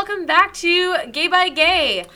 welcome 0.00 0.24
back 0.24 0.54
to 0.54 0.96
Gay 1.12 1.28
by 1.28 1.50
Gay. 1.50 2.06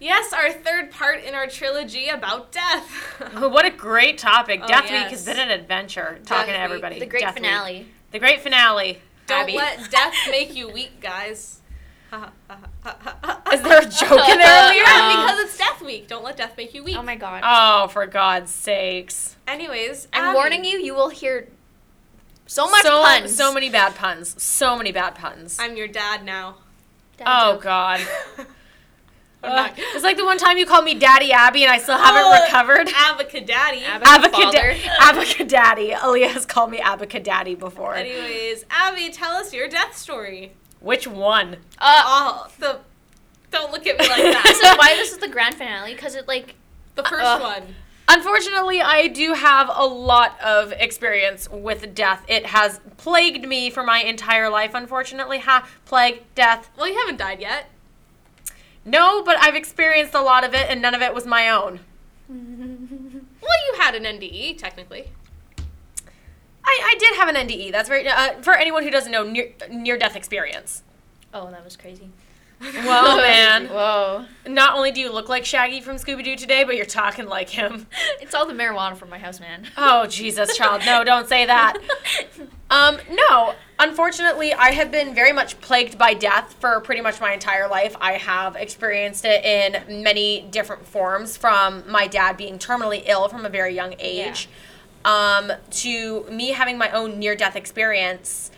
Yes, 0.00 0.32
our 0.32 0.50
third 0.50 0.90
part 0.90 1.22
in 1.22 1.34
our 1.34 1.46
trilogy 1.46 2.08
about 2.08 2.50
death. 2.50 2.90
Oh, 3.36 3.50
what 3.50 3.66
a 3.66 3.70
great 3.70 4.16
topic. 4.16 4.60
Oh, 4.64 4.66
Death 4.66 4.86
yes. 4.88 5.04
Week 5.04 5.10
has 5.10 5.26
been 5.26 5.38
an 5.38 5.50
adventure 5.50 6.20
talking 6.24 6.54
to 6.54 6.58
Week. 6.58 6.64
everybody. 6.64 6.98
The 7.00 7.04
great 7.04 7.20
Death 7.20 7.34
Week. 7.34 7.44
finale. 7.44 7.86
The 8.12 8.18
great 8.18 8.40
finale. 8.40 8.98
Don't 9.26 9.42
Abby. 9.42 9.56
let 9.56 9.90
death 9.90 10.14
make 10.30 10.56
you 10.56 10.70
weak, 10.70 11.02
guys. 11.02 11.60
Is 12.12 13.62
there 13.62 13.78
a 13.78 13.90
joke 13.90 14.28
in 14.30 14.38
there 14.38 14.70
earlier? 14.70 14.82
Yeah, 14.86 15.18
uh. 15.18 15.26
because 15.26 15.40
it's 15.40 15.58
Death 15.58 15.82
Week. 15.82 16.08
Don't 16.08 16.24
let 16.24 16.38
death 16.38 16.56
make 16.56 16.72
you 16.72 16.82
weak. 16.82 16.96
Oh 16.96 17.02
my 17.02 17.16
god. 17.16 17.42
Oh, 17.44 17.88
for 17.88 18.06
God's 18.06 18.52
sakes. 18.52 19.36
Anyways, 19.46 20.08
I'm 20.14 20.24
Abby, 20.24 20.34
warning 20.34 20.64
you, 20.64 20.78
you 20.78 20.94
will 20.94 21.10
hear 21.10 21.48
so 22.46 22.70
much 22.70 22.84
so, 22.84 23.02
puns. 23.02 23.36
So 23.36 23.52
many 23.52 23.68
bad 23.68 23.94
puns. 23.96 24.42
So 24.42 24.78
many 24.78 24.92
bad 24.92 25.14
puns. 25.14 25.58
I'm 25.60 25.76
your 25.76 25.88
dad 25.88 26.24
now. 26.24 26.56
Dad 27.18 27.26
oh, 27.26 27.52
joke. 27.54 27.62
God. 27.62 28.00
Uh, 29.46 29.68
it's 29.76 30.02
like 30.02 30.16
the 30.16 30.24
one 30.24 30.38
time 30.38 30.56
you 30.56 30.64
called 30.64 30.86
me 30.86 30.94
Daddy 30.94 31.30
Abby 31.30 31.64
and 31.64 31.70
I 31.70 31.76
still 31.76 31.98
haven't 31.98 32.22
Oh, 32.24 32.44
recovered. 32.44 32.86
Abacadaddy. 32.86 33.82
Ab- 33.82 34.32
father. 34.32 34.72
Abacadaddy. 35.00 35.92
Aaliyah 35.92 36.28
has 36.30 36.46
called 36.46 36.70
me 36.70 36.78
Abacadaddy 36.78 37.58
before. 37.58 37.94
Anyways, 37.94 38.64
Abby, 38.70 39.10
tell 39.10 39.32
us 39.32 39.52
your 39.52 39.68
death 39.68 39.94
story. 39.98 40.52
Which 40.80 41.06
one? 41.06 41.56
Uh, 41.78 42.02
Oh, 42.06 42.48
the. 42.58 42.78
Don't 43.50 43.70
look 43.70 43.86
at 43.86 43.98
me 43.98 44.08
like 44.08 44.22
this 44.44 44.56
is 44.56 44.62
that. 44.62 44.76
why 44.80 44.94
this 44.96 45.12
is 45.12 45.18
the 45.18 45.28
grand 45.28 45.56
finale, 45.56 45.92
because 45.92 46.14
it 46.14 46.26
like 46.26 46.54
the 46.94 47.02
first 47.02 47.22
Uh, 47.26 47.38
one. 47.40 47.74
Unfortunately, 48.06 48.82
I 48.82 49.06
do 49.08 49.32
have 49.32 49.70
a 49.72 49.86
lot 49.86 50.38
of 50.42 50.72
experience 50.72 51.48
with 51.50 51.94
death. 51.94 52.22
It 52.28 52.46
has 52.46 52.80
plagued 52.98 53.48
me 53.48 53.70
for 53.70 53.82
my 53.82 54.00
entire 54.00 54.50
life, 54.50 54.72
unfortunately. 54.74 55.38
Ha, 55.38 55.66
plague, 55.86 56.22
death. 56.34 56.70
Well, 56.76 56.88
you 56.88 56.98
haven't 56.98 57.16
died 57.16 57.40
yet. 57.40 57.70
No, 58.84 59.24
but 59.24 59.36
I've 59.40 59.54
experienced 59.54 60.14
a 60.14 60.20
lot 60.20 60.44
of 60.44 60.52
it, 60.52 60.66
and 60.68 60.82
none 60.82 60.94
of 60.94 61.00
it 61.00 61.14
was 61.14 61.26
my 61.26 61.48
own. 61.48 61.80
Well, 63.44 63.52
you 63.66 63.78
had 63.78 63.94
an 63.94 64.04
NDE, 64.04 64.56
technically. 64.56 65.10
I, 66.64 66.80
I 66.82 66.94
did 66.98 67.14
have 67.16 67.28
an 67.28 67.34
NDE. 67.34 67.70
That's 67.72 67.90
very, 67.90 68.08
uh, 68.08 68.40
for 68.40 68.54
anyone 68.54 68.82
who 68.82 68.90
doesn't 68.90 69.12
know, 69.12 69.22
near, 69.22 69.52
near 69.70 69.98
death 69.98 70.16
experience. 70.16 70.82
Oh, 71.34 71.50
that 71.50 71.62
was 71.62 71.76
crazy. 71.76 72.08
Well, 72.84 73.16
man. 73.18 73.68
Whoa. 73.68 74.24
Not 74.46 74.76
only 74.76 74.90
do 74.90 75.00
you 75.00 75.12
look 75.12 75.28
like 75.28 75.44
Shaggy 75.44 75.80
from 75.80 75.96
Scooby 75.96 76.24
Doo 76.24 76.36
today, 76.36 76.64
but 76.64 76.76
you're 76.76 76.86
talking 76.86 77.26
like 77.26 77.50
him. 77.50 77.86
It's 78.20 78.34
all 78.34 78.46
the 78.46 78.54
marijuana 78.54 78.96
from 78.96 79.10
my 79.10 79.18
house, 79.18 79.38
man. 79.38 79.66
Oh, 79.76 80.06
Jesus, 80.06 80.56
child. 80.56 80.82
No, 80.86 81.04
don't 81.04 81.28
say 81.28 81.44
that. 81.46 81.76
Um, 82.70 82.98
no. 83.10 83.54
Unfortunately, 83.78 84.54
I 84.54 84.70
have 84.70 84.90
been 84.90 85.14
very 85.14 85.32
much 85.32 85.60
plagued 85.60 85.98
by 85.98 86.14
death 86.14 86.56
for 86.58 86.80
pretty 86.80 87.02
much 87.02 87.20
my 87.20 87.32
entire 87.32 87.68
life. 87.68 87.94
I 88.00 88.12
have 88.12 88.56
experienced 88.56 89.24
it 89.26 89.44
in 89.44 90.02
many 90.02 90.42
different 90.50 90.86
forms 90.86 91.36
from 91.36 91.84
my 91.90 92.06
dad 92.06 92.36
being 92.36 92.58
terminally 92.58 93.02
ill 93.06 93.28
from 93.28 93.44
a 93.44 93.50
very 93.50 93.74
young 93.74 93.94
age 93.98 94.48
um, 95.04 95.52
to 95.70 96.24
me 96.30 96.50
having 96.50 96.78
my 96.78 96.90
own 96.90 97.18
near 97.18 97.36
death 97.36 97.56
experience. 97.56 98.50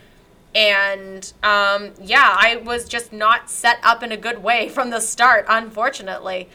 And 0.57 1.33
um, 1.43 1.91
yeah, 2.01 2.35
I 2.39 2.57
was 2.65 2.89
just 2.89 3.13
not 3.13 3.51
set 3.51 3.79
up 3.83 4.03
in 4.03 4.11
a 4.11 4.17
good 4.17 4.43
way 4.43 4.69
from 4.77 4.91
the 4.91 5.01
start, 5.01 5.45
unfortunately. 5.49 6.49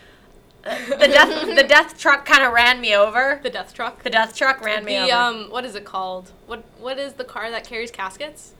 The 0.63 1.07
death, 1.07 1.55
the 1.55 1.63
death 1.63 1.99
truck 1.99 2.25
kind 2.25 2.43
of 2.43 2.51
ran 2.51 2.81
me 2.81 2.95
over. 2.95 3.39
The 3.43 3.49
death 3.49 3.73
truck. 3.73 4.03
The 4.03 4.09
death 4.09 4.35
truck 4.35 4.61
ran 4.61 4.83
me 4.83 4.95
The 4.95 5.11
over. 5.11 5.13
um, 5.13 5.51
what 5.51 5.65
is 5.65 5.75
it 5.75 5.85
called? 5.85 6.31
What 6.47 6.63
what 6.79 6.97
is 6.99 7.13
the 7.13 7.23
car 7.23 7.49
that 7.51 7.65
carries 7.65 7.91
caskets? 7.91 8.53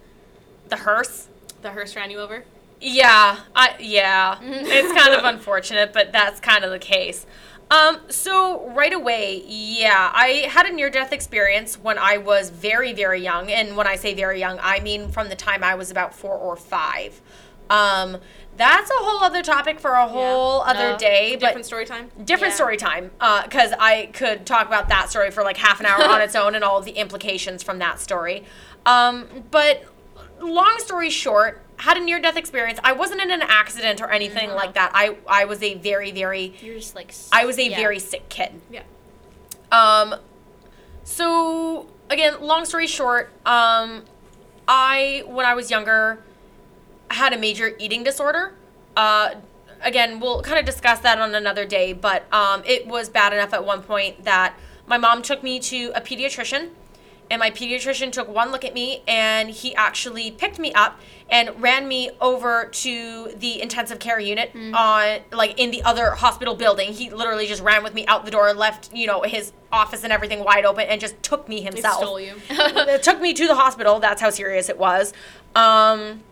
the 0.70 0.78
hearse. 0.78 1.28
The 1.64 1.72
hearse 1.72 1.96
ran 1.98 2.10
you 2.12 2.20
over. 2.20 2.46
Yeah, 2.80 3.40
I 3.56 3.76
yeah. 3.80 4.40
it's 4.42 4.94
kind 5.00 5.14
of 5.14 5.26
unfortunate, 5.26 5.92
but 5.94 6.12
that's 6.12 6.40
kind 6.40 6.64
of 6.64 6.72
the 6.72 6.80
case. 6.80 7.26
Um, 7.72 8.00
so 8.10 8.70
right 8.72 8.92
away, 8.94 9.44
yeah, 9.48 10.12
I 10.14 10.46
had 10.50 10.66
a 10.66 10.72
near 10.74 10.90
death 10.90 11.14
experience 11.14 11.80
when 11.80 11.98
I 11.98 12.18
was 12.18 12.50
very, 12.50 12.92
very 12.92 13.22
young. 13.22 13.50
And 13.50 13.78
when 13.78 13.88
I 13.88 13.96
say 13.96 14.14
very 14.14 14.40
young, 14.42 14.60
I 14.62 14.82
mean 14.82 15.10
from 15.10 15.30
the 15.30 15.36
time 15.38 15.64
I 15.64 15.76
was 15.76 15.90
about 15.90 16.14
four 16.14 16.36
or 16.36 16.58
five. 16.58 17.22
Um, 17.70 18.18
that's 18.58 18.92
a 18.92 18.96
whole 18.98 19.24
other 19.24 19.42
topic 19.42 19.80
for 19.80 19.92
a 19.92 20.06
whole 20.06 20.62
other 20.64 20.92
No. 20.92 20.98
day, 20.98 21.38
but 21.40 21.48
Different 21.48 21.66
story 21.66 21.86
time. 21.86 22.12
different 22.26 22.52
Yeah. 22.52 22.56
story 22.58 22.76
time 22.78 23.12
because 23.46 23.72
I 23.80 24.10
could 24.12 24.46
talk 24.46 24.68
about 24.68 24.90
that 24.90 25.10
story 25.10 25.32
for 25.32 25.42
like 25.42 25.56
half 25.56 25.80
an 25.80 25.86
hour 25.86 26.04
on 26.04 26.20
its 26.28 26.36
own 26.36 26.54
and 26.56 26.64
all 26.66 26.78
of 26.78 26.84
the 26.84 26.92
implications 26.92 27.64
from 27.64 27.80
that 27.80 28.02
story. 28.02 28.44
Um, 28.86 29.46
but 29.50 29.86
long 30.42 30.76
story 30.80 31.10
short, 31.10 31.62
had 31.82 31.98
a 31.98 32.00
near 32.00 32.20
death 32.20 32.38
experience. 32.38 32.80
I 32.84 32.92
wasn't 32.94 33.22
in 33.22 33.32
an 33.32 33.42
accident 33.42 34.02
or 34.02 34.10
anything 34.12 34.50
Mm-hmm. 34.50 34.56
like 34.56 34.74
that. 34.76 34.92
I 34.94 35.18
I 35.28 35.46
was 35.46 35.62
a 35.64 35.74
very 35.76 36.12
very 36.12 36.54
You're 36.62 36.76
just 36.78 36.96
like. 36.96 37.14
I 37.32 37.46
was 37.46 37.58
a 37.58 37.68
yeah. 37.70 37.76
very 37.78 38.00
sick 38.00 38.30
kid. 38.30 38.52
Yeah. 38.70 38.84
Um, 39.72 40.16
so 41.04 41.88
again, 42.10 42.42
long 42.42 42.66
story 42.66 42.88
short, 42.88 43.32
um, 43.46 44.04
I 44.68 45.24
when 45.28 45.46
I 45.46 45.54
was 45.54 45.70
younger 45.72 46.20
had 47.10 47.34
a 47.34 47.38
major 47.38 47.76
eating 47.80 48.04
disorder. 48.04 48.54
Uh, 48.96 49.36
again, 49.82 50.20
we'll 50.20 50.42
kind 50.42 50.60
of 50.60 50.66
discuss 50.66 51.00
that 51.00 51.20
on 51.20 51.34
another 51.36 51.66
day, 51.66 51.94
but 51.94 52.32
um, 52.34 52.62
it 52.66 52.88
was 52.88 53.10
bad 53.10 53.34
enough 53.34 53.54
at 53.54 53.66
one 53.66 53.82
point 53.82 54.24
that 54.24 54.54
my 54.88 54.98
mom 54.98 55.22
took 55.22 55.42
me 55.44 55.60
to 55.60 55.92
a 55.96 56.02
pediatrician. 56.02 56.70
And 57.32 57.40
my 57.40 57.50
pediatrician 57.50 58.12
took 58.12 58.28
one 58.28 58.52
look 58.52 58.66
at 58.66 58.74
me 58.74 59.04
and 59.08 59.50
he 59.50 59.74
actually 59.74 60.32
picked 60.32 60.60
me 60.60 60.74
up 60.74 61.00
and 61.30 61.50
ran 61.62 61.88
me 61.88 62.12
over 62.20 62.66
to 62.66 63.32
the 63.38 63.62
intensive 63.62 64.00
care 64.00 64.20
unit 64.20 64.52
on 64.74 65.20
like 65.32 65.58
in 65.58 65.72
the 65.72 65.82
other 65.84 66.12
hospital 66.12 66.56
building. 66.56 66.92
He 66.92 67.10
literally 67.10 67.48
just 67.48 67.64
ran 67.64 67.84
with 67.84 67.94
me 67.94 68.06
out 68.06 68.26
the 68.26 68.32
door, 68.32 68.50
and 68.50 68.60
left, 68.60 68.94
you 68.94 69.08
know, 69.08 69.22
his 69.22 69.54
office 69.72 70.04
and 70.04 70.12
everything 70.12 70.44
wide 70.44 70.66
open 70.66 70.86
and 70.88 71.00
just 71.00 71.24
took 71.24 71.48
me 71.48 71.60
They 71.60 71.64
himself 71.64 72.04
stole 72.04 72.20
you. 72.20 72.36
it 72.50 73.02
took 73.02 73.22
me 73.22 73.34
to 73.34 73.48
the 73.48 73.56
hospital. 73.56 74.02
That's 74.02 74.22
how 74.22 74.30
serious 74.30 74.68
it 74.68 74.78
was. 74.78 75.14
Um, 75.56 76.24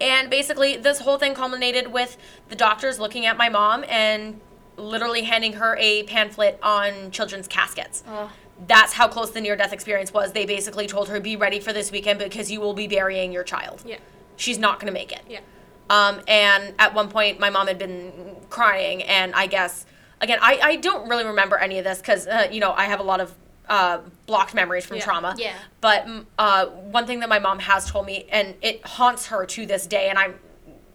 and 0.00 0.30
basically, 0.30 0.78
this 0.78 1.00
whole 1.00 1.18
thing 1.18 1.34
culminated 1.34 1.92
with 1.92 2.16
the 2.48 2.56
doctors 2.56 2.98
looking 2.98 3.26
at 3.26 3.36
my 3.36 3.50
mom 3.50 3.84
and 3.90 4.40
literally 4.76 5.22
handing 5.22 5.54
her 5.54 5.76
a 5.78 6.02
pamphlet 6.04 6.58
on 6.62 7.10
children's 7.10 7.46
caskets. 7.46 8.02
That's 8.66 8.92
how 8.92 9.08
close 9.08 9.32
the 9.32 9.40
near 9.40 9.56
death 9.56 9.72
experience 9.72 10.12
was. 10.12 10.32
They 10.32 10.46
basically 10.46 10.86
told 10.86 11.08
her, 11.08 11.20
be 11.20 11.36
ready 11.36 11.60
for 11.60 11.72
this 11.72 11.90
weekend 11.90 12.18
because 12.18 12.50
you 12.50 12.60
will 12.60 12.74
be 12.74 12.86
burying 12.86 13.32
your 13.32 13.42
child. 13.44 13.82
Yeah. 13.84 13.98
She's 14.36 14.58
not 14.58 14.78
going 14.80 14.86
to 14.86 14.92
make 14.92 15.12
it. 15.12 15.22
Yeah. 15.28 15.40
Um, 15.90 16.20
and 16.28 16.74
at 16.78 16.94
one 16.94 17.08
point, 17.10 17.38
my 17.40 17.50
mom 17.50 17.66
had 17.66 17.78
been 17.78 18.36
crying, 18.50 19.02
and 19.02 19.34
I 19.34 19.46
guess 19.46 19.84
again, 20.20 20.38
I, 20.40 20.58
I 20.62 20.76
don't 20.76 21.08
really 21.08 21.24
remember 21.24 21.56
any 21.58 21.78
of 21.78 21.84
this 21.84 21.98
because 21.98 22.26
uh, 22.26 22.48
you 22.50 22.58
know 22.60 22.72
I 22.72 22.84
have 22.84 23.00
a 23.00 23.02
lot 23.02 23.20
of 23.20 23.34
uh, 23.68 23.98
blocked 24.26 24.54
memories 24.54 24.86
from 24.86 24.96
Yeah. 24.96 25.04
trauma. 25.04 25.34
Yeah. 25.36 25.54
But 25.80 26.06
mm, 26.06 26.24
uh, 26.38 26.66
one 26.66 27.06
thing 27.06 27.20
that 27.20 27.28
my 27.28 27.38
mom 27.38 27.58
has 27.58 27.90
told 27.90 28.06
me, 28.06 28.26
and 28.30 28.54
it 28.62 28.84
haunts 28.86 29.26
her 29.26 29.44
to 29.46 29.66
this 29.66 29.86
day, 29.86 30.08
and 30.08 30.18
I'm 30.18 30.34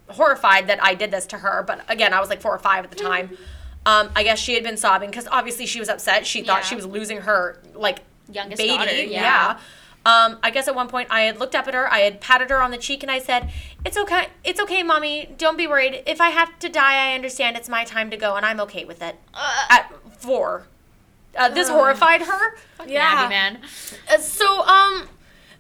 horrified 0.09 0.67
that 0.67 0.83
I 0.83 0.95
did 0.95 1.11
this 1.11 1.27
to 1.27 1.37
her. 1.37 1.63
But 1.63 1.85
again, 1.87 2.13
I 2.13 2.19
was 2.19 2.29
like 2.29 2.41
four 2.41 2.53
or 2.53 2.59
five 2.59 2.83
at 2.83 2.89
the 2.89 2.97
time. 2.97 3.37
Um, 3.85 4.09
I 4.15 4.23
guess 4.23 4.39
she 4.39 4.53
had 4.53 4.63
been 4.63 4.77
sobbing 4.77 5.09
because 5.09 5.27
obviously 5.31 5.65
she 5.65 5.79
was 5.79 5.89
upset. 5.89 6.25
She 6.27 6.41
thought 6.43 6.59
Yeah. 6.59 6.65
she 6.65 6.75
was 6.75 6.85
losing 6.85 7.21
her 7.21 7.61
like 7.73 7.99
Youngest 8.31 8.57
baby. 8.61 8.77
daughter, 8.77 8.91
yeah. 8.93 9.21
yeah. 9.21 9.59
Um, 10.05 10.39
I 10.43 10.49
guess 10.51 10.67
at 10.67 10.75
one 10.75 10.87
point 10.87 11.07
I 11.11 11.21
had 11.21 11.39
looked 11.39 11.55
up 11.55 11.67
at 11.67 11.73
her, 11.73 11.91
I 11.91 11.99
had 11.99 12.21
patted 12.21 12.49
her 12.51 12.61
on 12.61 12.71
the 12.71 12.77
cheek, 12.77 13.03
and 13.03 13.11
I 13.11 13.19
said, 13.19 13.51
"It's 13.85 13.97
okay, 13.97 14.27
it's 14.43 14.59
okay, 14.61 14.81
mommy. 14.83 15.33
Don't 15.37 15.57
be 15.57 15.67
worried. 15.67 16.03
If 16.07 16.21
I 16.21 16.29
have 16.29 16.57
to 16.59 16.69
die, 16.69 17.09
I 17.11 17.15
understand. 17.15 17.57
It's 17.57 17.67
my 17.69 17.83
time 17.83 18.09
to 18.11 18.17
go, 18.17 18.35
and 18.35 18.45
I'm 18.45 18.59
okay 18.61 18.85
with 18.85 19.01
it." 19.01 19.17
Uh, 19.33 19.65
At 19.69 19.91
four, 20.17 20.67
uh, 21.37 21.49
this 21.49 21.67
horrified 21.69 22.21
her. 22.21 22.57
Yeah. 22.87 23.01
Abby, 23.11 23.29
man. 23.29 23.59
Uh, 24.11 24.17
so 24.19 24.61
um 24.65 25.09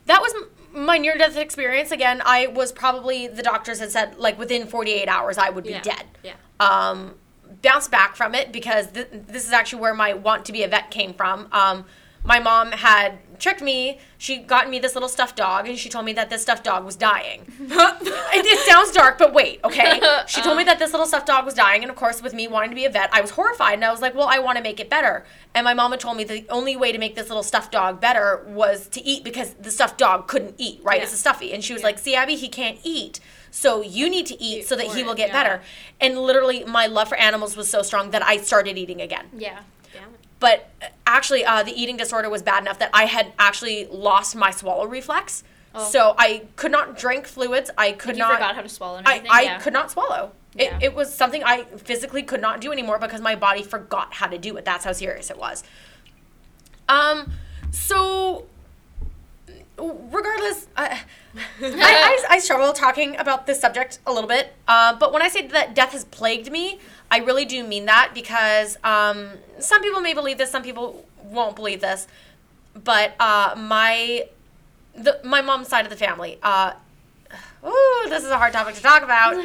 that 0.05 0.21
was 0.21 0.33
m- 0.35 0.85
my 0.85 0.97
near 0.97 1.17
death 1.17 1.35
experience 1.37 1.91
again 1.91 2.21
i 2.25 2.47
was 2.47 2.71
probably 2.71 3.27
the 3.27 3.41
doctors 3.43 3.79
had 3.79 3.91
said 3.91 4.15
like 4.17 4.37
within 4.39 4.65
48 4.67 5.07
hours 5.07 5.37
i 5.37 5.49
would 5.49 5.63
be 5.63 5.71
Yeah. 5.71 5.81
dead 5.81 6.03
Yeah. 6.23 6.33
um 6.59 7.15
bounced 7.61 7.91
back 7.91 8.15
from 8.15 8.33
it 8.35 8.51
because 8.51 8.87
th- 8.91 9.07
this 9.11 9.45
is 9.45 9.51
actually 9.51 9.81
where 9.81 9.93
my 9.93 10.13
want 10.13 10.45
to 10.45 10.51
be 10.51 10.63
a 10.63 10.67
vet 10.67 10.89
came 10.91 11.13
from 11.13 11.47
um 11.51 11.85
my 12.23 12.39
mom 12.39 12.71
had 12.73 13.17
tricked 13.39 13.61
me 13.61 13.97
she 14.17 14.37
got 14.37 14.69
me 14.69 14.77
this 14.79 14.93
little 14.93 15.07
stuffed 15.07 15.37
dog 15.37 15.67
and 15.67 15.77
she 15.79 15.87
told 15.89 16.03
me 16.05 16.11
that 16.13 16.29
this 16.29 16.41
stuffed 16.41 16.65
dog 16.65 16.83
was 16.83 16.95
dying 16.97 17.41
it, 17.59 18.45
it 18.45 18.59
sounds 18.67 18.91
dark, 18.91 19.17
but 19.17 19.33
wait, 19.33 19.59
okay? 19.63 19.99
She 20.27 20.41
told 20.41 20.57
me 20.57 20.63
that 20.65 20.79
this 20.79 20.91
little 20.91 21.05
stuffed 21.05 21.27
dog 21.27 21.45
was 21.45 21.53
dying, 21.53 21.81
and 21.81 21.89
of 21.89 21.95
course, 21.95 22.21
with 22.21 22.33
me 22.33 22.47
wanting 22.47 22.69
to 22.69 22.75
be 22.75 22.85
a 22.85 22.89
vet, 22.89 23.09
I 23.13 23.21
was 23.21 23.31
horrified, 23.31 23.73
and 23.75 23.85
I 23.85 23.91
was 23.91 24.01
like, 24.01 24.13
well, 24.15 24.27
I 24.29 24.39
want 24.39 24.57
to 24.57 24.63
make 24.63 24.79
it 24.79 24.89
better. 24.89 25.25
And 25.55 25.63
my 25.65 25.73
mama 25.73 25.97
told 25.97 26.17
me 26.17 26.23
the 26.23 26.45
only 26.49 26.75
way 26.75 26.91
to 26.91 26.97
make 26.97 27.15
this 27.15 27.29
little 27.29 27.43
stuffed 27.43 27.71
dog 27.71 27.99
better 27.99 28.45
was 28.47 28.87
to 28.89 29.01
eat 29.03 29.23
because 29.23 29.53
the 29.55 29.71
stuffed 29.71 29.97
dog 29.97 30.27
couldn't 30.27 30.55
eat, 30.57 30.81
right? 30.83 30.97
Yeah. 30.97 31.03
It's 31.03 31.13
a 31.13 31.17
stuffy. 31.17 31.51
And 31.53 31.63
she 31.63 31.73
was 31.73 31.81
Yeah. 31.81 31.87
like, 31.87 31.99
see, 31.99 32.15
Abby, 32.15 32.35
he 32.35 32.47
can't 32.47 32.77
eat. 32.83 33.19
So 33.51 33.81
you 33.81 34.09
need 34.09 34.25
to 34.27 34.35
eat 34.41 34.59
Eat 34.59 34.67
so 34.67 34.75
that 34.75 34.87
he 34.87 35.03
will 35.03 35.15
get 35.15 35.29
yeah. 35.29 35.43
better. 35.43 35.61
And 35.99 36.17
literally, 36.17 36.63
my 36.65 36.87
love 36.87 37.09
for 37.09 37.17
animals 37.17 37.55
was 37.57 37.69
so 37.69 37.81
strong 37.81 38.11
that 38.11 38.23
I 38.23 38.37
started 38.37 38.77
eating 38.77 39.01
again 39.01 39.27
Yeah. 39.35 39.59
It. 39.93 40.01
but 40.39 40.69
actually 41.05 41.43
uh, 41.45 41.63
the 41.63 41.71
eating 41.71 41.97
disorder 41.97 42.29
was 42.29 42.41
bad 42.43 42.61
enough 42.63 42.77
that 42.79 42.91
i 42.93 43.05
had 43.05 43.33
actually 43.39 43.87
lost 43.87 44.35
my 44.35 44.51
swallow 44.51 44.85
reflex 44.85 45.43
Oh. 45.75 45.87
So 45.87 46.15
I 46.17 46.47
could 46.55 46.71
not 46.71 46.97
drink 46.97 47.27
fluids. 47.27 47.69
I 47.77 47.91
could 47.91 48.15
you 48.15 48.23
not. 48.23 48.33
forgot 48.33 48.55
how 48.55 48.61
to 48.63 48.69
swallow 48.69 49.01
I. 49.05 49.23
I 49.29 49.41
yeah. 49.43 49.59
could 49.59 49.73
not 49.73 49.91
swallow. 49.91 50.31
It, 50.55 50.63
Yeah. 50.63 50.79
it 50.81 50.95
was 50.95 51.13
something 51.13 51.43
I 51.43 51.63
physically 51.63 52.23
could 52.23 52.41
not 52.41 52.59
do 52.59 52.71
anymore 52.71 52.97
because 52.97 53.21
my 53.21 53.35
body 53.35 53.61
forgot 53.61 54.15
how 54.15 54.25
to 54.27 54.37
do 54.39 54.57
it. 54.57 54.65
That's 54.65 54.83
how 54.83 54.93
serious 54.93 55.29
it 55.29 55.37
was. 55.37 55.63
Um, 56.87 57.33
so 57.71 58.45
regardless, 59.79 60.67
I, 60.77 61.01
I, 61.35 61.41
I, 61.61 62.25
I 62.31 62.39
struggle 62.39 62.73
talking 62.73 63.15
about 63.17 63.45
this 63.47 63.59
subject 63.59 63.99
a 64.05 64.11
little 64.13 64.27
bit. 64.29 64.53
Uh, 64.67 64.95
but 64.97 65.11
when 65.13 65.21
I 65.21 65.27
say 65.29 65.47
that 65.47 65.73
death 65.75 65.91
has 65.93 66.05
plagued 66.05 66.51
me, 66.51 66.79
I 67.11 67.17
really 67.19 67.45
do 67.45 67.63
mean 67.63 67.85
that 67.85 68.11
because 68.13 68.77
um, 68.83 69.29
some 69.59 69.81
people 69.81 70.01
may 70.01 70.13
believe 70.13 70.37
this, 70.37 70.51
some 70.51 70.63
people 70.63 71.05
won't 71.23 71.55
believe 71.55 71.81
this. 71.81 72.07
But 72.75 73.13
uh, 73.19 73.55
my 73.57 74.27
the 74.95 75.19
my 75.23 75.41
mom's 75.41 75.67
side 75.67 75.85
of 75.85 75.89
the 75.89 75.97
family. 75.97 76.37
Uh, 76.43 76.73
ooh, 77.65 78.05
this 78.09 78.23
is 78.23 78.29
a 78.31 78.37
hard 78.37 78.53
topic 78.53 78.75
to 78.75 78.81
talk 78.81 79.01
about. 79.03 79.35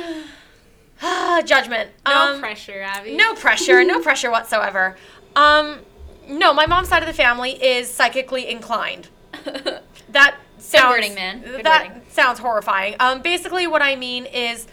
Judgment. 1.46 1.90
No 2.06 2.34
Um, 2.34 2.40
pressure, 2.40 2.80
Abby. 2.82 3.16
no 3.16 3.34
pressure, 3.34 3.84
no 3.84 4.00
pressure 4.02 4.30
whatsoever. 4.30 4.96
Um, 5.36 5.80
no, 6.28 6.52
my 6.54 6.66
mom's 6.66 6.88
side 6.88 7.02
of 7.02 7.06
the 7.06 7.12
family 7.14 7.52
is 7.62 7.88
psychically 7.90 8.48
inclined. 8.48 9.08
That 10.14 10.36
sounds 10.58 10.90
wording, 10.94 11.14
man. 11.14 11.42
Good 11.42 11.64
that 11.64 11.88
wording. 11.88 12.02
sounds 12.08 12.38
horrifying. 12.38 12.96
Um, 12.98 13.20
basically, 13.22 13.66
what 13.66 13.82
I 13.82 13.94
mean 13.96 14.24
is, 14.26 14.66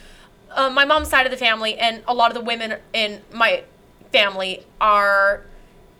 uh, 0.52 0.70
my 0.70 0.86
mom's 0.86 1.10
side 1.10 1.26
of 1.26 1.32
the 1.32 1.38
family 1.38 1.78
and 1.78 2.02
a 2.08 2.14
lot 2.14 2.32
of 2.32 2.36
the 2.36 2.44
women 2.44 2.76
in 2.94 3.22
my 3.34 3.64
family 4.12 4.66
are 4.80 5.44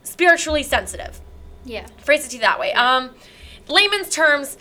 spiritually 0.04 0.64
sensitive. 0.64 1.20
Yeah. 1.66 1.86
Phrase 2.00 2.26
it 2.26 2.30
to 2.30 2.36
you 2.38 2.42
that 2.42 2.60
way. 2.60 2.74
Um, 2.74 3.12
layman's 3.68 4.10
terms, 4.10 4.58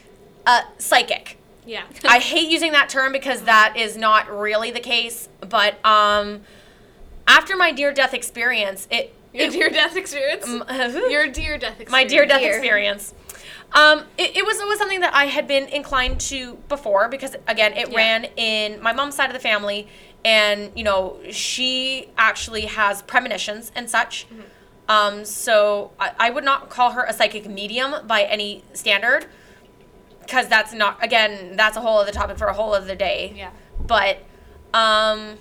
uh, 0.46 0.62
psychic. 0.78 1.38
Yeah. 1.66 1.84
I 2.08 2.18
hate 2.18 2.48
using 2.50 2.72
that 2.72 2.88
term 2.88 3.12
because 3.12 3.42
that 3.42 3.74
is 3.76 3.96
not 3.96 4.30
really 4.30 4.70
the 4.70 4.80
case. 4.80 5.28
But 5.40 5.84
um, 5.84 6.42
after 7.26 7.56
my 7.56 7.70
near 7.70 7.92
death 7.92 8.14
experience, 8.14 8.86
it 8.90 9.14
Your 9.32 9.50
dear 9.50 9.70
death 9.70 9.96
experience. 9.96 10.46
your 10.46 11.10
Your 11.10 11.28
dear 11.28 11.58
death 11.58 11.80
experience. 11.80 11.90
my 11.90 12.04
dear 12.04 12.26
death 12.26 12.40
Dear. 12.40 12.52
experience. 12.54 13.14
Um, 13.72 14.00
it, 14.18 14.36
it 14.36 14.44
was 14.44 14.58
it 14.60 14.66
was 14.66 14.78
something 14.78 15.00
that 15.00 15.14
I 15.14 15.26
had 15.26 15.46
been 15.46 15.66
inclined 15.68 16.20
to 16.22 16.54
before 16.68 17.08
because 17.08 17.36
again 17.46 17.72
it 17.74 17.90
Yeah. 17.90 17.96
ran 17.96 18.24
in 18.36 18.82
my 18.82 18.92
mom's 18.92 19.14
side 19.14 19.26
of 19.30 19.34
the 19.34 19.38
family, 19.40 19.86
and 20.24 20.72
you 20.74 20.82
know 20.84 21.18
she 21.30 22.08
actually 22.18 22.62
has 22.62 23.02
premonitions 23.02 23.70
and 23.74 23.88
such. 23.88 24.26
Um, 24.88 25.24
so 25.24 25.92
I, 26.00 26.10
I 26.18 26.30
would 26.30 26.42
not 26.42 26.68
call 26.68 26.90
her 26.92 27.04
a 27.04 27.12
psychic 27.12 27.48
medium 27.48 28.06
by 28.08 28.24
any 28.24 28.64
standard, 28.72 29.26
because 30.22 30.48
that's 30.48 30.72
not 30.72 31.02
again 31.02 31.54
that's 31.56 31.76
a 31.76 31.80
whole 31.80 31.98
other 31.98 32.10
topic 32.12 32.38
for 32.38 32.48
a 32.48 32.52
whole 32.52 32.74
other 32.74 32.96
day 32.96 33.32
Yeah. 33.36 33.50
but 33.86 34.18
um 34.74 35.38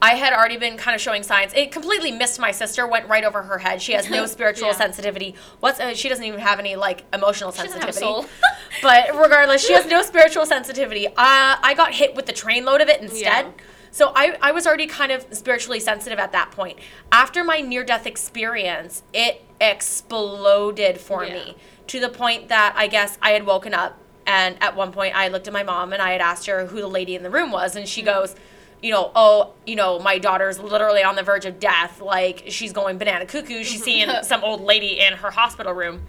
I 0.00 0.14
had 0.14 0.32
already 0.32 0.56
been 0.56 0.76
kind 0.76 0.94
of 0.94 1.00
showing 1.00 1.22
signs. 1.22 1.52
It 1.54 1.72
completely 1.72 2.12
missed 2.12 2.38
my 2.38 2.52
sister, 2.52 2.86
went 2.86 3.08
right 3.08 3.24
over 3.24 3.42
her 3.42 3.58
head. 3.58 3.82
She 3.82 3.92
has 3.92 4.08
no 4.08 4.26
spiritual 4.36 4.68
Yeah. 4.68 4.74
sensitivity. 4.74 5.34
What's 5.60 5.80
uh, 5.80 5.94
she 5.94 6.08
doesn't 6.08 6.24
even 6.24 6.40
have 6.40 6.58
any 6.60 6.76
like 6.76 7.04
emotional 7.12 7.50
She 7.50 7.62
sensitivity. 7.68 8.28
but 8.82 9.08
regardless, 9.16 9.66
she 9.66 9.72
has 9.72 9.86
no 9.86 10.02
spiritual 10.02 10.46
sensitivity. 10.46 11.08
Uh, 11.08 11.12
I 11.16 11.74
got 11.76 11.94
hit 11.94 12.14
with 12.14 12.26
the 12.26 12.32
train 12.32 12.64
load 12.64 12.80
of 12.80 12.88
it 12.88 13.00
instead. 13.02 13.46
Yeah. 13.46 13.50
So 13.90 14.12
I, 14.14 14.36
I 14.40 14.52
was 14.52 14.66
already 14.66 14.86
kind 14.86 15.10
of 15.10 15.26
spiritually 15.32 15.80
sensitive 15.80 16.18
at 16.18 16.30
that 16.32 16.50
point. 16.52 16.78
After 17.10 17.42
my 17.42 17.60
near 17.60 17.82
death 17.84 18.06
experience, 18.06 19.02
it 19.12 19.42
exploded 19.60 21.00
for 21.00 21.24
Yeah. 21.24 21.34
me 21.34 21.56
to 21.88 21.98
the 21.98 22.08
point 22.08 22.48
that 22.48 22.74
I 22.76 22.86
guess 22.86 23.18
I 23.20 23.30
had 23.30 23.46
woken 23.46 23.74
up 23.74 23.98
and 24.26 24.56
at 24.60 24.76
one 24.76 24.92
point 24.92 25.16
I 25.16 25.28
looked 25.28 25.46
at 25.48 25.52
my 25.54 25.62
mom 25.62 25.92
and 25.92 26.02
I 26.02 26.12
had 26.12 26.20
asked 26.20 26.46
her 26.46 26.66
who 26.66 26.80
the 26.80 26.86
lady 26.86 27.16
in 27.16 27.22
the 27.22 27.30
room 27.30 27.50
was 27.50 27.74
and 27.74 27.88
she 27.88 28.02
goes, 28.02 28.36
you 28.82 28.90
know, 28.92 29.10
oh, 29.14 29.52
you 29.66 29.76
know, 29.76 29.98
my 29.98 30.18
daughter's 30.18 30.58
literally 30.58 31.02
on 31.02 31.16
the 31.16 31.22
verge 31.22 31.44
of 31.44 31.58
death. 31.60 32.00
Like 32.00 32.44
she's 32.48 32.72
going 32.72 32.98
banana 32.98 33.26
cuckoo. 33.26 33.64
She's 33.64 33.82
seeing 33.82 34.08
some 34.22 34.44
old 34.44 34.60
lady 34.60 35.00
in 35.00 35.14
her 35.14 35.30
hospital 35.30 35.72
room. 35.72 36.02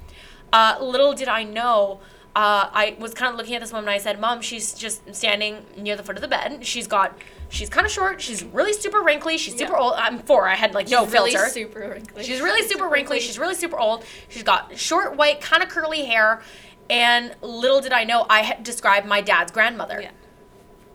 Uh, 0.51 0.77
little 0.81 1.13
did 1.13 1.27
I 1.27 1.43
know, 1.43 1.99
uh, 2.35 2.69
I 2.71 2.95
was 2.99 3.13
kind 3.13 3.31
of 3.31 3.37
looking 3.37 3.55
at 3.55 3.61
this 3.61 3.73
woman. 3.73 3.89
I 3.89 3.97
said, 3.97 4.19
"Mom, 4.19 4.41
she's 4.41 4.73
just 4.73 5.13
standing 5.15 5.65
near 5.77 5.95
the 5.95 6.03
foot 6.03 6.15
of 6.15 6.21
the 6.21 6.27
bed. 6.27 6.65
She's 6.65 6.87
got, 6.87 7.17
she's 7.49 7.69
kind 7.69 7.85
of 7.85 7.91
short. 7.91 8.21
She's 8.21 8.43
really 8.43 8.73
super 8.73 9.01
wrinkly. 9.01 9.37
She's 9.37 9.57
super 9.57 9.73
Yeah. 9.73 9.79
old. 9.79 9.93
I'm 9.95 10.19
four. 10.19 10.47
I 10.47 10.55
had 10.55 10.73
like 10.73 10.87
no 10.89 11.05
really 11.07 11.31
filter. 11.31 11.49
super 11.49 11.79
wrinkly. 11.89 12.23
She's 12.23 12.39
really 12.39 12.67
super 12.67 12.87
wrinkly. 12.87 13.19
She's 13.19 13.39
really 13.39 13.55
super 13.55 13.77
old. 13.79 14.05
She's 14.29 14.43
got 14.43 14.77
short, 14.77 15.17
white, 15.17 15.41
kind 15.41 15.63
of 15.63 15.69
curly 15.69 16.05
hair. 16.05 16.41
And 16.89 17.35
little 17.41 17.81
did 17.81 17.93
I 17.93 18.03
know, 18.03 18.25
I 18.29 18.41
had 18.41 18.63
described 18.63 19.05
my 19.07 19.21
dad's 19.21 19.51
grandmother. 19.51 19.99
Yeah. 20.01 20.11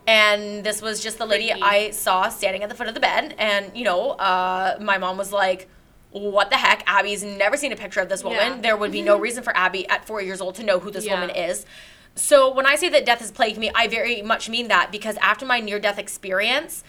And 0.06 0.64
this 0.64 0.82
was 0.82 1.02
just 1.02 1.18
the 1.18 1.26
lady 1.26 1.48
Freaky. 1.48 1.62
I 1.62 1.90
saw 1.90 2.28
standing 2.28 2.62
at 2.62 2.68
the 2.68 2.74
foot 2.74 2.88
of 2.88 2.94
the 2.94 3.00
bed. 3.00 3.34
And, 3.38 3.76
you 3.76 3.84
know, 3.84 4.10
uh, 4.10 4.76
my 4.80 4.98
mom 4.98 5.16
was 5.16 5.32
like, 5.32 5.68
what 6.10 6.50
the 6.50 6.56
heck? 6.56 6.82
Abby's 6.86 7.24
never 7.24 7.56
seen 7.56 7.72
a 7.72 7.76
picture 7.76 8.00
of 8.00 8.08
this 8.08 8.22
woman. 8.22 8.38
Yeah. 8.38 8.60
There 8.60 8.76
would 8.76 8.92
be 8.92 9.02
no 9.02 9.16
reason 9.26 9.42
for 9.42 9.56
Abby 9.56 9.88
at 9.88 10.06
four 10.06 10.20
years 10.22 10.40
old 10.40 10.54
to 10.56 10.62
know 10.62 10.78
who 10.78 10.90
this 10.90 11.04
Yeah. 11.06 11.14
woman 11.20 11.34
is. 11.34 11.64
So 12.16 12.52
when 12.54 12.66
I 12.66 12.76
say 12.76 12.88
that 12.90 13.04
death 13.04 13.18
has 13.20 13.32
plagued 13.32 13.58
me, 13.58 13.70
I 13.74 13.88
very 13.88 14.22
much 14.22 14.48
mean 14.48 14.68
that 14.68 14.92
because 14.92 15.16
after 15.16 15.44
my 15.44 15.58
near 15.58 15.80
death 15.80 15.98
experience, 15.98 16.84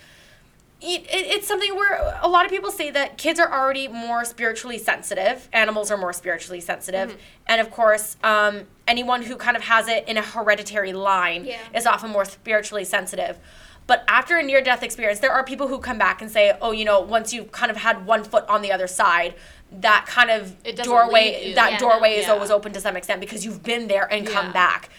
it, 0.81 1.01
it, 1.04 1.07
it's 1.10 1.48
something 1.48 1.74
where 1.75 2.19
a 2.22 2.27
lot 2.27 2.45
of 2.45 2.51
people 2.51 2.69
say 2.69 2.92
that 2.92 3.18
kids 3.18 3.39
are 3.39 3.51
already 3.51 3.88
more 3.88 4.25
spiritually 4.25 4.77
sensitive 4.77 5.48
animals 5.54 5.89
are 5.89 5.98
more 5.98 6.13
spiritually 6.13 6.60
sensitive 6.62 7.10
Mm-hmm. 7.12 7.19
and 7.48 7.62
of 7.62 7.72
course 7.72 8.18
um, 8.24 8.63
anyone 8.88 9.22
who 9.24 9.36
kind 9.38 9.56
of 9.56 9.63
has 9.63 9.88
it 9.88 10.07
in 10.07 10.18
a 10.18 10.22
hereditary 10.22 10.94
line 10.94 11.45
Yeah. 11.45 11.57
is 11.74 11.86
often 11.86 12.12
more 12.12 12.25
spiritually 12.25 12.83
sensitive 12.83 13.39
but 13.88 14.04
after 14.07 14.38
a 14.38 14.44
near 14.44 14.62
death 14.62 14.83
experience 14.83 15.19
there 15.19 15.31
are 15.31 15.44
people 15.44 15.68
who 15.68 15.80
come 15.80 15.98
back 15.98 16.22
and 16.22 16.30
say 16.30 16.54
oh 16.62 16.72
you 16.72 16.83
know 16.86 17.00
once 17.00 17.33
you've 17.33 17.51
kind 17.51 17.72
of 17.72 17.77
had 17.77 18.06
one 18.06 18.24
foot 18.24 18.44
on 18.50 18.62
the 18.62 18.72
other 18.72 18.88
side 18.88 19.33
that 19.72 20.06
kind 20.07 20.30
of 20.30 20.62
doorway 20.83 21.54
that 21.56 21.72
Yeah. 21.74 21.77
doorway 21.80 22.16
is 22.16 22.25
Yeah. 22.25 22.33
always 22.33 22.51
open 22.51 22.74
to 22.74 22.81
some 22.81 22.95
extent 22.98 23.22
because 23.22 23.45
you've 23.45 23.63
been 23.63 23.88
there 23.88 24.12
and 24.12 24.27
come 24.27 24.51
back 24.51 24.89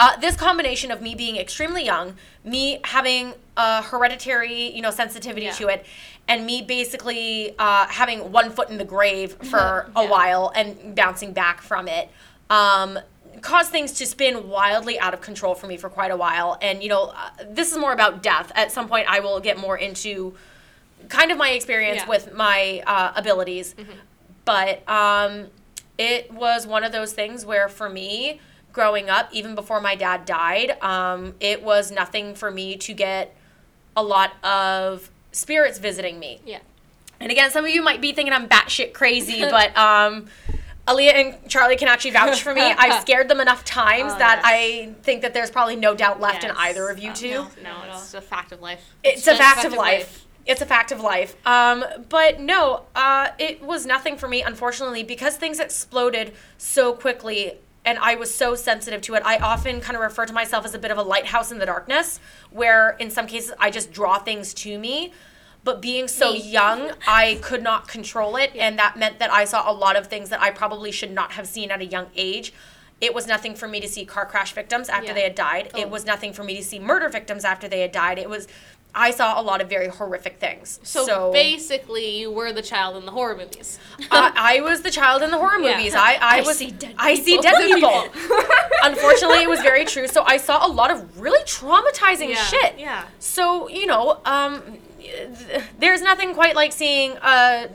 uh, 0.00 0.16
this 0.18 0.34
combination 0.34 0.90
of 0.90 1.00
me 1.02 1.14
being 1.14 1.36
extremely 1.36 1.84
young, 1.84 2.14
me 2.42 2.80
having 2.84 3.34
a 3.56 3.82
hereditary, 3.82 4.74
you 4.74 4.80
know, 4.82 4.90
sensitivity 4.90 5.46
Yeah. 5.46 5.52
to 5.52 5.68
it, 5.68 5.86
and 6.26 6.46
me 6.46 6.62
basically 6.62 7.54
uh, 7.58 7.86
having 7.86 8.32
one 8.32 8.50
foot 8.50 8.70
in 8.70 8.78
the 8.78 8.84
grave 8.84 9.32
for 9.50 9.90
a 9.94 10.06
while 10.06 10.50
and 10.54 10.94
bouncing 10.96 11.32
back 11.32 11.60
from 11.60 11.86
it, 11.86 12.08
um, 12.48 12.98
caused 13.42 13.70
things 13.70 13.92
to 13.92 14.06
spin 14.06 14.48
wildly 14.48 14.98
out 14.98 15.12
of 15.14 15.20
control 15.20 15.54
for 15.54 15.66
me 15.66 15.76
for 15.76 15.88
quite 15.90 16.10
a 16.10 16.16
while. 16.16 16.58
And 16.62 16.82
you 16.82 16.88
know, 16.88 17.12
uh, 17.14 17.30
this 17.48 17.70
is 17.70 17.78
more 17.78 17.92
about 17.92 18.22
death. 18.22 18.50
At 18.54 18.72
some 18.72 18.88
point, 18.88 19.06
I 19.08 19.20
will 19.20 19.38
get 19.40 19.58
more 19.58 19.76
into 19.76 20.34
kind 21.08 21.30
of 21.30 21.36
my 21.38 21.50
experience 21.50 21.96
Yeah. 21.96 22.02
Mm-hmm. 22.02 22.10
with 22.10 22.34
my 22.34 22.82
uh, 22.86 23.12
abilities. 23.16 23.74
But 24.46 24.88
um, 24.88 25.46
it 25.98 26.32
was 26.32 26.66
one 26.66 26.82
of 26.84 26.92
those 26.92 27.12
things 27.12 27.44
where, 27.44 27.68
for 27.68 27.88
me, 27.88 28.40
growing 28.72 29.10
up, 29.10 29.28
even 29.32 29.54
before 29.54 29.80
my 29.80 29.94
dad 29.94 30.24
died, 30.24 30.80
um, 30.82 31.34
it 31.40 31.62
was 31.62 31.90
nothing 31.90 32.34
for 32.34 32.50
me 32.50 32.76
to 32.76 32.92
get 32.94 33.34
a 33.96 34.02
lot 34.02 34.32
of 34.44 35.10
spirits 35.32 35.78
visiting 35.78 36.18
me. 36.18 36.40
Yeah. 36.44 36.60
And 37.18 37.30
again, 37.30 37.50
some 37.50 37.64
of 37.64 37.70
you 37.70 37.82
might 37.82 38.00
be 38.00 38.12
thinking 38.12 38.32
I'm 38.32 38.48
batshit 38.48 38.92
crazy, 38.92 39.40
but 39.50 39.76
um, 39.76 40.26
Aaliyah 40.88 41.14
and 41.14 41.48
Charlie 41.48 41.76
can 41.76 41.88
actually 41.88 42.12
vouch 42.12 42.42
for 42.42 42.54
me. 42.54 42.62
I've 42.62 43.00
scared 43.02 43.28
them 43.28 43.40
enough 43.40 43.64
times 43.64 44.12
Oh, 44.14 44.18
that 44.18 44.40
yes. 44.42 44.44
I 44.46 44.94
think 45.02 45.22
that 45.22 45.34
there's 45.34 45.50
probably 45.50 45.76
no 45.76 45.94
doubt 45.94 46.20
left 46.20 46.44
in 46.44 46.50
either 46.52 46.88
of 46.88 46.98
you 46.98 47.12
two. 47.12 47.28
no. 47.30 47.48
No, 47.62 47.70
Not 47.72 47.88
it's 47.88 48.14
a 48.14 48.20
fact 48.20 48.52
of 48.52 48.60
life. 48.60 48.82
It's 49.04 49.22
a 49.26 49.36
just 49.36 49.40
fact 49.40 49.64
of 49.64 49.72
life. 49.72 49.80
life. 49.80 50.26
It's 50.46 50.62
a 50.62 50.66
fact 50.66 50.90
of 50.90 51.00
life. 51.00 51.36
Um, 51.46 51.84
but 52.08 52.40
no, 52.40 52.84
uh, 52.96 53.28
it 53.38 53.62
was 53.62 53.84
nothing 53.84 54.16
for 54.16 54.26
me, 54.26 54.42
unfortunately, 54.42 55.04
because 55.04 55.36
things 55.36 55.60
exploded 55.60 56.32
so 56.56 56.94
quickly 56.94 57.52
and 57.84 57.98
I 57.98 58.14
was 58.14 58.34
so 58.34 58.54
sensitive 58.54 59.00
to 59.02 59.14
it. 59.14 59.22
I 59.24 59.38
often 59.38 59.80
kind 59.80 59.96
of 59.96 60.02
refer 60.02 60.26
to 60.26 60.32
myself 60.32 60.64
as 60.64 60.74
a 60.74 60.78
bit 60.78 60.90
of 60.90 60.98
a 60.98 61.02
lighthouse 61.02 61.50
in 61.50 61.58
the 61.58 61.66
darkness, 61.66 62.20
where 62.50 62.90
in 62.98 63.10
some 63.10 63.26
cases 63.26 63.52
I 63.58 63.70
just 63.70 63.92
draw 63.92 64.18
things 64.18 64.52
to 64.54 64.78
me. 64.78 65.12
But 65.62 65.82
being 65.82 66.08
so 66.08 66.32
Me. 66.32 66.40
young, 66.50 66.92
I 67.06 67.38
could 67.42 67.62
not 67.62 67.86
control 67.86 68.36
it, 68.36 68.52
and 68.56 68.78
that 68.78 68.96
meant 68.96 69.18
that 69.18 69.30
I 69.30 69.44
saw 69.44 69.70
a 69.70 69.74
lot 69.74 69.94
of 69.96 70.06
things 70.06 70.30
that 70.30 70.40
I 70.40 70.50
probably 70.50 70.90
should 70.90 71.10
not 71.12 71.32
have 71.32 71.46
seen 71.46 71.70
at 71.70 71.80
a 71.82 71.84
young 71.84 72.06
age. 72.16 72.52
It 73.00 73.14
was 73.14 73.26
nothing 73.26 73.54
for 73.54 73.68
me 73.68 73.78
to 73.80 73.88
see 73.88 74.04
car 74.06 74.24
crash 74.26 74.52
victims 74.52 74.88
after 74.88 75.08
Yeah. 75.08 75.12
they 75.14 75.22
had 75.22 75.34
died. 75.34 75.70
Oh. 75.74 75.78
It 75.80 75.90
was 75.90 76.04
nothing 76.06 76.32
for 76.32 76.44
me 76.44 76.56
to 76.56 76.62
see 76.64 76.78
murder 76.78 77.08
victims 77.10 77.44
after 77.44 77.68
they 77.68 77.80
had 77.80 77.92
died. 77.92 78.18
It 78.18 78.28
was 78.28 78.46
I 78.94 79.10
saw 79.12 79.40
a 79.40 79.42
lot 79.42 79.60
of 79.60 79.68
very 79.68 79.88
horrific 79.88 80.38
things. 80.38 80.80
So, 80.82 81.06
So, 81.06 81.32
basically, 81.32 82.18
you 82.18 82.30
were 82.30 82.52
the 82.52 82.62
child 82.62 82.96
in 82.96 83.04
the 83.06 83.12
horror 83.12 83.36
movies. 83.36 83.78
I, 84.10 84.32
I 84.58 84.60
was 84.62 84.82
the 84.82 84.90
child 84.90 85.22
in 85.22 85.30
the 85.30 85.38
horror 85.38 85.58
Yeah. 85.58 85.76
movies. 85.76 85.94
I, 85.94 86.14
I, 86.14 86.38
I 86.38 86.40
was 86.42 86.58
see 86.58 86.70
dead 86.72 86.94
I 86.98 87.14
see 87.14 87.36
people. 87.38 87.42
dead 87.42 87.72
people. 87.74 88.04
Unfortunately, 88.82 89.42
it 89.42 89.48
was 89.48 89.60
very 89.60 89.84
true. 89.84 90.08
So 90.08 90.22
I 90.24 90.36
saw 90.38 90.66
a 90.66 90.70
lot 90.70 90.90
of 90.90 91.20
really 91.20 91.42
traumatizing 91.44 92.30
Yeah, 92.30 92.44
shit. 92.44 92.78
yeah. 92.78 93.04
So 93.18 93.68
you 93.68 93.86
know, 93.86 94.20
um, 94.24 94.62
th- 94.98 95.62
there's 95.78 96.02
nothing 96.02 96.34
quite 96.34 96.54
like 96.56 96.72
seeing 96.72 97.12
a 97.22 97.68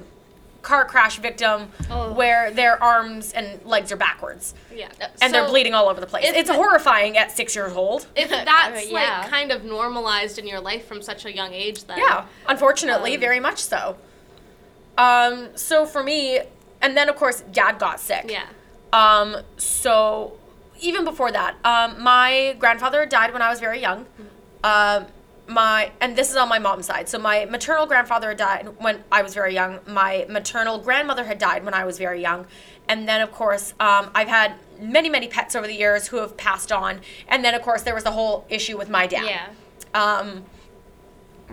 car 0.66 0.84
crash 0.86 1.20
victim 1.20 1.70
Oh. 1.92 2.12
where 2.14 2.50
their 2.52 2.82
arms 2.82 3.32
and 3.34 3.64
legs 3.66 3.92
are 3.92 3.96
backwards 3.96 4.54
Yeah. 4.74 4.88
and 5.22 5.34
they're 5.34 5.48
bleeding 5.48 5.74
all 5.76 5.88
over 5.88 6.02
the 6.02 6.08
place. 6.08 6.26
It's 6.28 6.50
the- 6.50 6.56
horrifying 6.56 7.18
at 7.18 7.32
six 7.32 7.56
years 7.56 7.74
old. 7.74 8.08
If 8.16 8.30
that's 8.52 8.88
Yeah. 8.90 9.22
like 9.22 9.30
kind 9.30 9.52
of 9.52 9.64
normalized 9.64 10.40
in 10.40 10.48
your 10.48 10.60
life 10.60 10.88
from 10.88 11.02
such 11.04 11.24
a 11.26 11.34
young 11.34 11.54
age, 11.54 11.84
then 11.86 12.00
Yeah, 12.00 12.26
unfortunately, 12.48 13.14
Um, 13.16 13.22
very 13.22 13.40
much 13.40 13.60
so. 13.60 13.96
Um, 14.98 15.50
so 15.56 15.86
for 15.86 16.02
me, 16.04 16.42
and 16.82 16.98
then 16.98 17.10
of 17.10 17.16
course, 17.16 17.42
dad 17.52 17.78
got 17.80 18.00
sick. 18.00 18.26
yeah. 18.28 18.46
Um, 18.92 19.38
so 19.58 20.34
even 20.80 21.06
before 21.06 21.32
that, 21.32 21.56
um, 21.64 22.02
my 22.02 22.56
grandfather 22.60 23.06
died 23.06 23.34
when 23.34 23.42
I 23.42 23.50
was 23.50 23.60
very 23.60 23.80
young. 23.82 24.06
Um, 24.64 25.06
my 25.48 25.92
and 26.02 26.16
this 26.16 26.30
is 26.30 26.36
on 26.36 26.50
my 26.50 26.60
mom's 26.60 26.88
side. 26.88 27.08
So 27.08 27.20
my 27.20 27.46
maternal 27.46 27.86
grandfather 27.86 28.30
had 28.30 28.38
died 28.38 28.70
when 28.80 29.04
I 29.12 29.22
was 29.22 29.34
very 29.34 29.54
young. 29.54 29.80
My 29.88 30.26
maternal 30.30 30.80
grandmother 30.80 31.24
had 31.26 31.38
died 31.38 31.64
when 31.64 31.74
I 31.74 31.86
was 31.86 31.98
very 31.98 32.22
young, 32.22 32.48
and 32.88 33.08
then 33.08 33.22
of 33.22 33.32
course 33.32 33.74
um, 33.80 34.10
I've 34.16 34.28
had 34.28 34.54
many 34.80 35.10
many 35.10 35.28
pets 35.28 35.56
over 35.56 35.68
the 35.68 35.76
years 35.76 36.08
who 36.08 36.18
have 36.18 36.36
passed 36.38 36.72
on. 36.72 37.02
And 37.28 37.46
then 37.46 37.54
of 37.54 37.62
course 37.62 37.84
there 37.84 37.96
was 37.96 38.04
the 38.04 38.12
whole 38.12 38.46
issue 38.50 38.78
with 38.78 38.90
my 38.90 39.08
dad. 39.08 39.26
Yeah. 39.26 39.50
Um, 39.94 40.46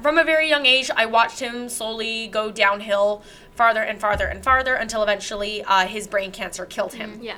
from 0.00 0.16
a 0.18 0.24
very 0.24 0.48
young 0.48 0.64
age, 0.64 0.90
I 0.96 1.06
watched 1.06 1.40
him 1.40 1.68
slowly 1.68 2.26
go 2.26 2.50
downhill 2.50 3.22
farther 3.54 3.82
and 3.82 4.00
farther 4.00 4.26
and 4.26 4.42
farther 4.42 4.74
until 4.74 5.02
eventually 5.02 5.62
uh, 5.64 5.86
his 5.86 6.06
brain 6.06 6.32
cancer 6.32 6.64
killed 6.64 6.94
him. 6.94 7.18
Yeah. 7.20 7.36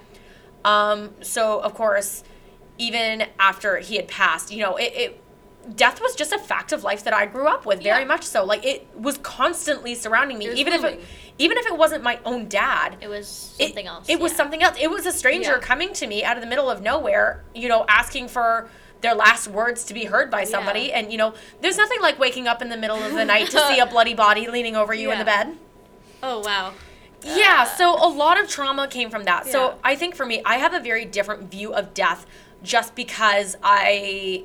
Um, 0.65 1.11
so 1.21 1.61
of 1.61 1.75
course, 1.75 2.23
even 2.79 3.25
after 3.39 3.79
he 3.79 3.97
had 3.97 4.09
passed, 4.09 4.53
you 4.53 4.63
know, 4.63 4.77
it, 4.77 4.93
it 4.95 5.24
death 5.77 6.01
was 6.01 6.15
just 6.15 6.33
a 6.33 6.39
fact 6.39 6.73
of 6.73 6.85
life 6.85 7.05
that 7.05 7.15
I 7.15 7.27
grew 7.27 7.47
up 7.47 7.65
with, 7.67 7.83
very 7.83 8.01
Yeah. 8.03 8.07
much 8.09 8.25
so. 8.25 8.45
Like 8.45 8.65
it 8.65 8.87
was 8.97 9.19
constantly 9.19 9.95
surrounding 9.95 10.39
me, 10.39 10.47
It 10.47 10.59
even 10.59 10.73
if 10.73 10.85
it, 10.85 11.01
even 11.39 11.57
if 11.59 11.67
it 11.67 11.77
wasn't 11.77 12.03
my 12.05 12.19
own 12.25 12.49
dad. 12.49 12.97
It 13.01 13.09
was 13.09 13.55
It, 13.59 13.69
something 13.69 13.87
else. 13.87 14.09
it 14.09 14.21
was 14.21 14.33
something 14.35 14.63
else. 14.63 14.77
It 14.81 14.91
was 14.91 15.07
a 15.07 15.13
stranger 15.13 15.53
Yeah. 15.53 15.59
coming 15.59 15.93
to 15.95 16.07
me 16.07 16.23
out 16.25 16.37
of 16.37 16.43
the 16.43 16.49
middle 16.49 16.71
of 16.71 16.81
nowhere, 16.83 17.43
you 17.55 17.69
know, 17.69 17.85
asking 17.89 18.29
for 18.29 18.69
their 19.01 19.15
last 19.15 19.49
words 19.49 19.85
to 19.85 19.95
be 19.95 20.05
heard 20.07 20.31
by 20.31 20.45
somebody. 20.45 20.93
And, 20.93 21.13
you 21.13 21.19
know, 21.19 21.35
there's 21.61 21.77
nothing 21.77 22.01
like 22.01 22.19
waking 22.19 22.49
up 22.49 22.63
in 22.63 22.69
the 22.71 22.77
middle 22.77 23.03
of 23.03 23.13
the 23.13 23.25
night 23.25 23.51
to 23.51 23.59
see 23.69 23.79
a 23.79 23.87
bloody 23.95 24.15
body 24.15 24.49
leaning 24.49 24.77
over 24.77 24.95
you 24.95 25.11
in 25.11 25.19
the 25.19 25.25
bed. 25.25 25.57
Oh 26.23 26.41
wow. 26.41 26.73
Yeah, 27.23 27.63
uh, 27.63 27.65
so 27.77 27.95
a 27.95 28.09
lot 28.09 28.39
of 28.41 28.49
trauma 28.49 28.87
came 28.89 29.09
from 29.11 29.25
that. 29.25 29.47
Yeah. 29.47 29.53
So 29.53 29.79
I 29.83 29.95
think 29.97 30.15
for 30.15 30.27
me, 30.27 30.43
I 30.45 30.57
have 30.59 30.75
a 30.75 30.81
very 30.81 31.05
different 31.07 31.51
view 31.51 31.73
of 31.75 31.95
death 31.95 32.27
just 32.63 32.95
because 32.95 33.57
I 33.63 34.45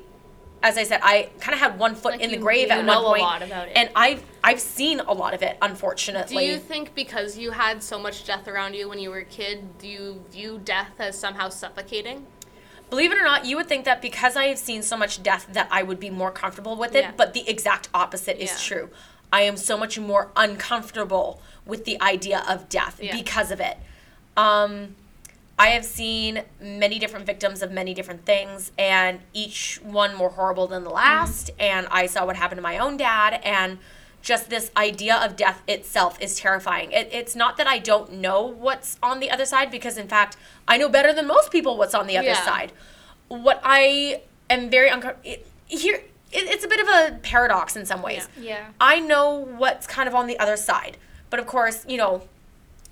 as 0.62 0.76
I 0.76 0.84
said, 0.84 1.00
I 1.02 1.30
kind 1.40 1.54
of 1.54 1.60
had 1.60 1.78
one 1.78 1.94
foot 1.94 2.12
Like 2.12 2.20
in 2.20 2.30
the 2.30 2.36
you- 2.36 2.42
grave 2.42 2.68
you 2.68 2.74
at 2.74 2.84
one 2.86 3.02
point. 3.04 3.22
a 3.22 3.24
lot 3.24 3.42
about 3.42 3.68
it. 3.68 3.72
And 3.76 3.88
I've 3.96 4.22
I've 4.44 4.60
seen 4.60 5.00
a 5.00 5.12
lot 5.12 5.34
of 5.34 5.42
it, 5.42 5.56
unfortunately. 5.62 6.36
Do 6.46 6.52
you 6.52 6.58
think 6.58 6.94
because 6.94 7.36
you 7.38 7.50
had 7.52 7.82
so 7.82 7.98
much 7.98 8.24
death 8.26 8.46
around 8.48 8.74
you 8.74 8.88
when 8.88 8.98
you 8.98 9.10
were 9.10 9.18
a 9.18 9.24
kid, 9.24 9.78
do 9.78 9.86
you 9.88 10.22
view 10.30 10.60
death 10.64 10.92
as 10.98 11.18
somehow 11.18 11.48
suffocating? 11.48 12.26
Believe 12.90 13.12
it 13.12 13.18
or 13.18 13.24
not, 13.24 13.44
you 13.44 13.56
would 13.56 13.68
think 13.68 13.84
that 13.84 14.02
because 14.02 14.34
I 14.36 14.46
have 14.46 14.58
seen 14.58 14.82
so 14.82 14.96
much 14.96 15.22
death 15.22 15.46
that 15.52 15.68
I 15.70 15.82
would 15.82 16.00
be 16.00 16.10
more 16.10 16.30
comfortable 16.32 16.74
with 16.76 16.94
it, 16.94 17.02
Yeah. 17.04 17.12
but 17.16 17.34
the 17.34 17.48
exact 17.48 17.88
opposite 17.94 18.42
is 18.42 18.50
Yeah. 18.50 18.56
true. 18.76 18.90
I 19.32 19.42
am 19.42 19.56
so 19.56 19.76
much 19.78 19.96
more 19.98 20.30
uncomfortable 20.36 21.40
with 21.64 21.84
the 21.84 22.00
idea 22.02 22.42
of 22.48 22.68
death 22.68 22.98
Yeah. 23.00 23.14
because 23.14 23.50
of 23.52 23.60
it. 23.60 23.76
Um, 24.36 24.96
I 25.60 25.68
have 25.76 25.84
seen 25.84 26.42
many 26.58 26.98
different 26.98 27.26
victims 27.26 27.60
of 27.60 27.70
many 27.70 27.92
different 27.92 28.24
things, 28.24 28.72
and 28.78 29.20
each 29.34 29.78
one 29.82 30.14
more 30.16 30.30
horrible 30.30 30.66
than 30.66 30.84
the 30.84 30.90
last. 30.90 31.48
Mm-hmm. 31.48 31.60
And 31.60 31.86
I 31.90 32.06
saw 32.06 32.24
what 32.24 32.36
happened 32.36 32.58
to 32.58 32.62
my 32.62 32.78
own 32.78 32.96
dad, 32.96 33.40
and 33.44 33.76
just 34.22 34.48
this 34.48 34.70
idea 34.74 35.16
of 35.16 35.36
death 35.36 35.62
itself 35.68 36.18
is 36.20 36.34
terrifying. 36.34 36.92
It, 36.92 37.10
it's 37.12 37.36
not 37.36 37.58
that 37.58 37.66
I 37.66 37.78
don't 37.78 38.10
know 38.14 38.40
what's 38.46 38.98
on 39.02 39.20
the 39.20 39.30
other 39.30 39.44
side, 39.44 39.70
because 39.70 39.98
in 39.98 40.08
fact, 40.08 40.38
I 40.66 40.78
know 40.78 40.88
better 40.88 41.12
than 41.12 41.26
most 41.26 41.50
people 41.52 41.76
what's 41.76 41.94
on 41.94 42.06
the 42.06 42.16
other 42.16 42.28
Yeah. 42.28 42.44
side. 42.44 42.72
What 43.28 43.60
I 43.62 44.22
am 44.48 44.70
very 44.70 44.88
uncomfortable 44.88 45.42
here, 45.66 45.96
it, 46.32 46.44
it's 46.54 46.64
a 46.64 46.68
bit 46.68 46.80
of 46.80 46.88
a 46.88 47.18
paradox 47.18 47.76
in 47.76 47.84
some 47.84 48.00
ways. 48.00 48.28
Yeah. 48.40 48.68
I 48.80 48.98
know 48.98 49.34
what's 49.34 49.86
kind 49.86 50.08
of 50.08 50.14
on 50.14 50.26
the 50.26 50.38
other 50.38 50.56
side. 50.56 50.96
But 51.28 51.38
of 51.38 51.46
course, 51.46 51.84
you 51.86 51.96
know, 51.96 52.22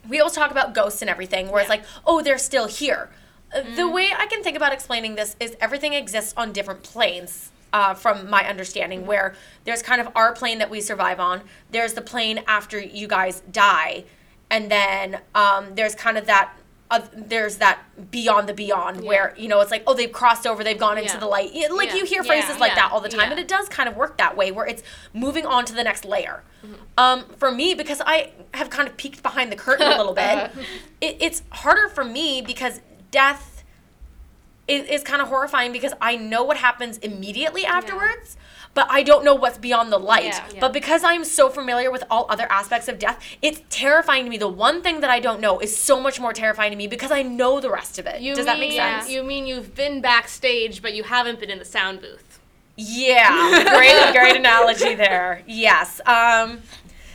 we 0.09 0.21
always 0.21 0.35
talk 0.35 0.51
about 0.51 0.75
ghosts 0.75 1.03
and 1.03 1.11
everything, 1.11 1.51
where 1.51 1.61
it's 1.61 1.71
like, 1.71 1.85
oh, 2.07 2.23
they're 2.23 2.39
still 2.39 2.67
here. 2.67 3.11
Uh, 3.55 3.63
The 3.77 3.89
way 3.89 4.11
I 4.17 4.27
can 4.27 4.43
think 4.43 4.57
about 4.57 4.73
explaining 4.73 5.15
this 5.15 5.37
is 5.41 5.57
everything 5.61 5.93
exists 5.95 6.35
on 6.37 6.53
different 6.53 6.83
planes, 6.83 7.51
uh, 7.73 7.95
from 7.95 8.29
my 8.29 8.49
understanding, 8.49 9.07
where 9.07 9.35
there's 9.65 9.83
kind 9.83 10.01
of 10.01 10.09
our 10.15 10.33
plane 10.33 10.59
that 10.59 10.71
we 10.71 10.81
survive 10.81 11.21
on, 11.21 11.43
there's 11.71 11.93
the 11.93 12.03
plane 12.03 12.43
after 12.47 12.81
you 12.81 13.07
guys 13.07 13.43
die, 13.51 14.05
and 14.51 14.71
then 14.71 15.21
um, 15.35 15.75
there's 15.75 15.95
kind 15.95 16.17
of 16.17 16.27
that. 16.27 16.53
Uh, 16.91 17.01
there's 17.15 17.57
that 17.59 17.81
beyond 18.11 18.49
the 18.49 18.55
beyond 18.55 19.03
where 19.05 19.35
you 19.37 19.47
know 19.47 19.61
it's 19.61 19.71
like 19.71 19.83
oh 19.87 19.93
they've 19.93 20.11
crossed 20.11 20.47
over 20.47 20.65
they've 20.65 20.79
gone 20.79 20.97
into 20.97 21.13
Yeah. 21.15 21.21
the 21.21 21.27
light 21.27 21.51
like 21.71 21.91
Yeah. 21.91 21.97
you 21.97 22.05
hear 22.07 22.23
Yeah. 22.23 22.27
phrases 22.29 22.59
like 22.59 22.71
Yeah. 22.71 22.77
that 22.77 22.93
all 22.93 23.01
the 23.03 23.11
time 23.11 23.27
Yeah. 23.27 23.33
and 23.33 23.39
it 23.39 23.47
does 23.47 23.69
kind 23.69 23.91
of 23.91 23.95
work 23.95 24.17
that 24.17 24.39
way 24.39 24.51
where 24.53 24.65
it's 24.65 24.83
moving 25.13 25.45
on 25.45 25.67
to 25.67 25.75
the 25.75 25.85
next 25.85 26.07
layer 26.07 26.43
Mm-hmm. 26.65 26.75
um, 26.97 27.25
for 27.37 27.51
me 27.53 27.75
because 27.75 28.01
i 28.07 28.31
have 28.55 28.71
kind 28.71 28.89
of 28.89 28.97
peeked 28.97 29.23
behind 29.23 29.53
the 29.53 29.57
curtain 29.57 29.87
a 29.87 29.99
little 29.99 30.15
bit 30.15 30.51
it, 31.03 31.19
it's 31.21 31.43
harder 31.51 31.89
for 31.91 32.05
me 32.05 32.41
because 32.41 32.81
death 33.11 33.58
is, 34.69 34.85
is 34.89 35.03
kind 35.03 35.21
of 35.23 35.29
horrifying 35.29 35.73
because 35.73 35.93
i 36.01 36.15
know 36.17 36.45
what 36.45 36.57
happens 36.59 36.99
immediately 36.99 37.65
afterwards 37.65 38.37
but 38.75 38.87
i 38.91 39.03
don't 39.03 39.25
know 39.25 39.35
what's 39.35 39.59
beyond 39.59 39.91
the 39.91 39.99
light 39.99 40.25
Yeah. 40.25 40.45
Yeah. 40.55 40.61
but 40.61 40.73
because 40.73 41.03
i'm 41.05 41.25
so 41.25 41.49
familiar 41.49 41.91
with 41.91 42.05
all 42.11 42.27
other 42.29 42.47
aspects 42.51 42.87
of 42.89 42.99
death 42.99 43.19
it's 43.43 43.61
terrifying 43.71 44.25
to 44.25 44.31
me 44.31 44.37
the 44.39 44.49
one 44.49 44.83
thing 44.83 45.01
that 45.01 45.11
i 45.11 45.21
don't 45.21 45.41
know 45.41 45.59
is 45.59 45.77
so 45.77 46.01
much 46.01 46.21
more 46.21 46.33
terrifying 46.33 46.71
to 46.71 46.77
me 46.77 46.87
because 46.87 47.11
i 47.11 47.23
know 47.23 47.61
the 47.61 47.71
rest 47.71 47.99
of 47.99 48.07
it 48.07 48.21
You 48.21 48.35
does 48.35 48.47
that 48.47 48.59
make 48.61 48.73
sense 48.73 49.11
You 49.11 49.23
mean 49.23 49.47
you've 49.47 49.75
been 49.75 50.01
backstage, 50.01 50.83
but 50.83 50.95
you 50.95 51.03
haven't 51.05 51.41
been 51.41 51.51
in 51.51 51.59
the 51.59 51.65
sound 51.65 52.01
booth? 52.01 52.39
Yeah, 52.77 53.65
great, 53.77 54.13
great 54.13 54.37
analogy 54.37 54.95
there. 54.95 55.43
Yes. 55.47 56.01
Um, 56.07 56.61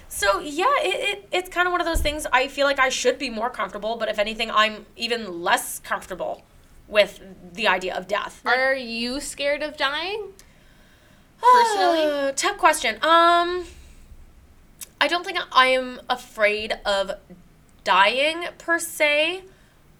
so 0.09 0.39
yeah, 0.41 0.65
it, 0.81 0.95
it 1.09 1.29
it's 1.31 1.49
kind 1.49 1.67
of 1.67 1.71
one 1.71 1.79
of 1.79 1.87
those 1.87 2.01
things. 2.01 2.27
I 2.33 2.47
feel 2.49 2.67
like 2.67 2.79
I 2.79 2.89
should 2.89 3.17
be 3.17 3.29
more 3.29 3.49
comfortable, 3.49 3.95
but 3.95 4.09
if 4.09 4.19
anything, 4.19 4.51
I'm 4.51 4.85
even 4.97 5.41
less 5.41 5.79
comfortable 5.79 6.43
with 6.93 7.19
the 7.53 7.67
idea 7.67 7.93
of 7.95 8.07
death. 8.07 8.41
Are 8.45 8.75
you 8.75 9.19
scared 9.19 9.63
of 9.63 9.75
dying? 9.75 10.29
Personally? 11.41 12.03
Uh, 12.05 12.31
tough 12.33 12.57
question. 12.57 12.95
Um, 12.95 13.65
I 15.01 15.07
don't 15.09 15.25
think 15.25 15.39
I 15.51 15.67
am 15.67 15.99
afraid 16.09 16.79
of 16.85 17.11
dying 17.83 18.45
per 18.59 18.79
se. 18.79 19.43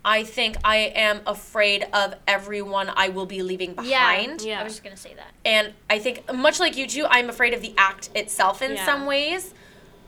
I 0.06 0.24
think 0.24 0.58
I 0.64 0.78
am 0.96 1.22
afraid 1.26 1.88
of 1.94 2.16
everyone 2.28 2.92
I 2.96 3.10
will 3.10 3.26
be 3.26 3.42
leaving 3.42 3.74
behind. 3.74 4.42
Yeah. 4.42 4.48
yeah. 4.48 4.60
I 4.62 4.64
was 4.64 4.74
just 4.74 4.84
gonna 4.84 4.98
say 4.98 5.14
that. 5.16 5.32
And 5.46 5.74
I 5.90 6.00
think, 6.00 6.32
much 6.34 6.60
like 6.60 6.78
you 6.78 6.88
two, 6.88 7.06
I'm 7.10 7.30
afraid 7.30 7.54
of 7.54 7.62
the 7.62 7.74
act 7.78 8.10
itself 8.14 8.62
in 8.62 8.74
Yeah. 8.74 8.86
some 8.86 9.06
ways. 9.06 9.54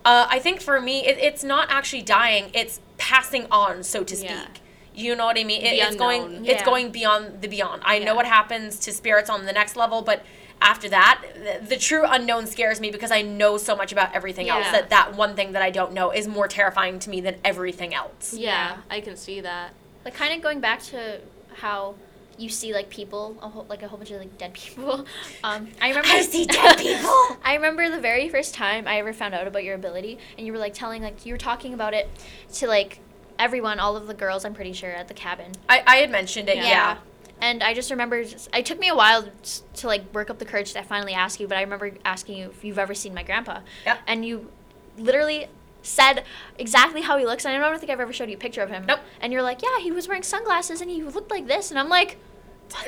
Uh, 0.03 0.27
I 0.29 0.39
think 0.39 0.61
for 0.61 0.79
me, 0.79 1.05
it, 1.07 1.17
it's 1.17 1.43
not 1.43 1.71
actually 1.71 2.03
dying; 2.03 2.51
it's 2.53 2.79
passing 2.97 3.47
on, 3.49 3.83
so 3.83 4.03
to 4.03 4.15
speak. 4.15 4.29
Yeah. 4.29 4.47
You 4.95 5.15
know 5.15 5.25
what 5.25 5.37
I 5.37 5.43
mean? 5.43 5.61
It, 5.61 5.71
The 5.71 5.87
it's 5.87 5.95
going, 5.95 6.21
unknown. 6.23 6.45
it's 6.45 6.63
going 6.63 6.91
beyond 6.91 7.41
the 7.41 7.47
beyond. 7.47 7.81
I 7.85 7.97
Yeah. 7.97 8.05
know 8.05 8.15
what 8.15 8.25
happens 8.25 8.79
to 8.79 8.91
spirits 8.91 9.29
on 9.29 9.45
the 9.45 9.51
next 9.53 9.75
level, 9.75 10.01
but 10.01 10.23
after 10.61 10.87
that, 10.89 11.21
the, 11.35 11.65
the 11.67 11.77
true 11.77 12.03
unknown 12.07 12.47
scares 12.47 12.79
me 12.79 12.89
because 12.91 13.11
I 13.11 13.21
know 13.21 13.57
so 13.57 13.75
much 13.75 13.91
about 13.91 14.15
everything 14.15 14.47
else 14.49 14.71
that 14.71 14.89
that 14.89 15.13
one 15.15 15.35
thing 15.35 15.51
that 15.51 15.61
I 15.61 15.69
don't 15.69 15.91
know 15.93 16.11
is 16.11 16.27
more 16.27 16.47
terrifying 16.47 16.97
to 16.99 17.09
me 17.09 17.19
than 17.19 17.35
everything 17.43 17.93
else. 17.93 18.33
Yeah, 18.33 18.77
I 18.89 19.01
can 19.01 19.17
see 19.17 19.41
that. 19.41 19.73
Like 20.05 20.13
kind 20.13 20.33
of 20.33 20.41
going 20.41 20.61
back 20.61 20.81
to 20.83 21.19
how 21.55 21.95
you 22.37 22.47
see 22.49 22.73
like 22.73 22.89
people, 22.89 23.37
a 23.41 23.49
whole, 23.49 23.65
like 23.69 23.81
a 23.83 23.87
whole 23.87 23.97
bunch 23.97 24.11
of 24.11 24.19
like 24.19 24.37
dead 24.37 24.53
people. 24.53 25.05
Um, 25.43 25.67
I 25.81 25.89
remember 25.89 26.09
I 26.09 26.21
see 26.21 26.45
dead 26.45 26.77
people. 26.79 27.37
I 27.43 27.53
remember 27.55 27.89
the 27.89 27.99
very 27.99 28.29
first 28.29 28.53
time 28.55 28.87
I 28.87 28.97
ever 28.99 29.13
found 29.13 29.33
out 29.35 29.45
about 29.47 29.63
your 29.63 29.75
ability, 29.75 30.17
and 30.37 30.47
you 30.47 30.53
were 30.53 30.57
like 30.59 30.73
telling 30.73 31.03
like 31.03 31.25
you 31.25 31.33
were 31.33 31.37
talking 31.37 31.73
about 31.73 31.93
it 31.93 32.09
to 32.53 32.67
like 32.67 32.99
everyone, 33.39 33.79
all 33.79 33.95
of 33.95 34.07
the 34.07 34.13
girls. 34.13 34.45
I'm 34.45 34.53
pretty 34.53 34.73
sure 34.73 34.91
at 34.91 35.07
the 35.07 35.13
cabin. 35.13 35.51
I, 35.69 35.83
I 35.85 35.95
had 35.97 36.11
mentioned 36.11 36.49
it, 36.49 36.57
yeah. 36.57 36.97
And 37.41 37.61
I 37.61 37.73
just 37.73 37.91
remember, 37.91 38.23
just, 38.23 38.49
it 38.55 38.65
took 38.65 38.79
me 38.79 38.87
a 38.87 38.95
while 38.95 39.27
to 39.75 39.87
like 39.87 40.13
work 40.13 40.29
up 40.29 40.39
the 40.39 40.45
courage 40.45 40.73
to 40.73 40.81
finally 40.83 41.13
ask 41.13 41.39
you, 41.39 41.47
but 41.47 41.57
I 41.57 41.61
remember 41.61 41.91
asking 42.05 42.37
you 42.37 42.49
if 42.49 42.63
you've 42.63 42.79
ever 42.79 42.93
seen 42.93 43.13
my 43.13 43.23
grandpa. 43.23 43.59
Yep. 43.85 43.99
And 44.07 44.25
you 44.25 44.49
literally 44.97 45.47
said 45.81 46.23
exactly 46.57 47.01
how 47.01 47.17
he 47.17 47.25
looks, 47.25 47.45
and 47.45 47.55
I 47.55 47.69
don't 47.69 47.79
think 47.79 47.91
I've 47.91 47.99
ever 47.99 48.13
showed 48.13 48.29
you 48.29 48.35
a 48.35 48.39
picture 48.39 48.61
of 48.61 48.69
him. 48.69 48.85
Nope. 48.85 48.99
And 49.19 49.33
you're 49.33 49.43
like, 49.43 49.61
yeah, 49.61 49.79
he 49.81 49.91
was 49.91 50.07
wearing 50.07 50.23
sunglasses 50.23 50.81
and 50.81 50.89
he 50.89 51.03
looked 51.03 51.29
like 51.29 51.47
this, 51.47 51.69
and 51.71 51.79
I'm 51.79 51.89
like, 51.89 52.17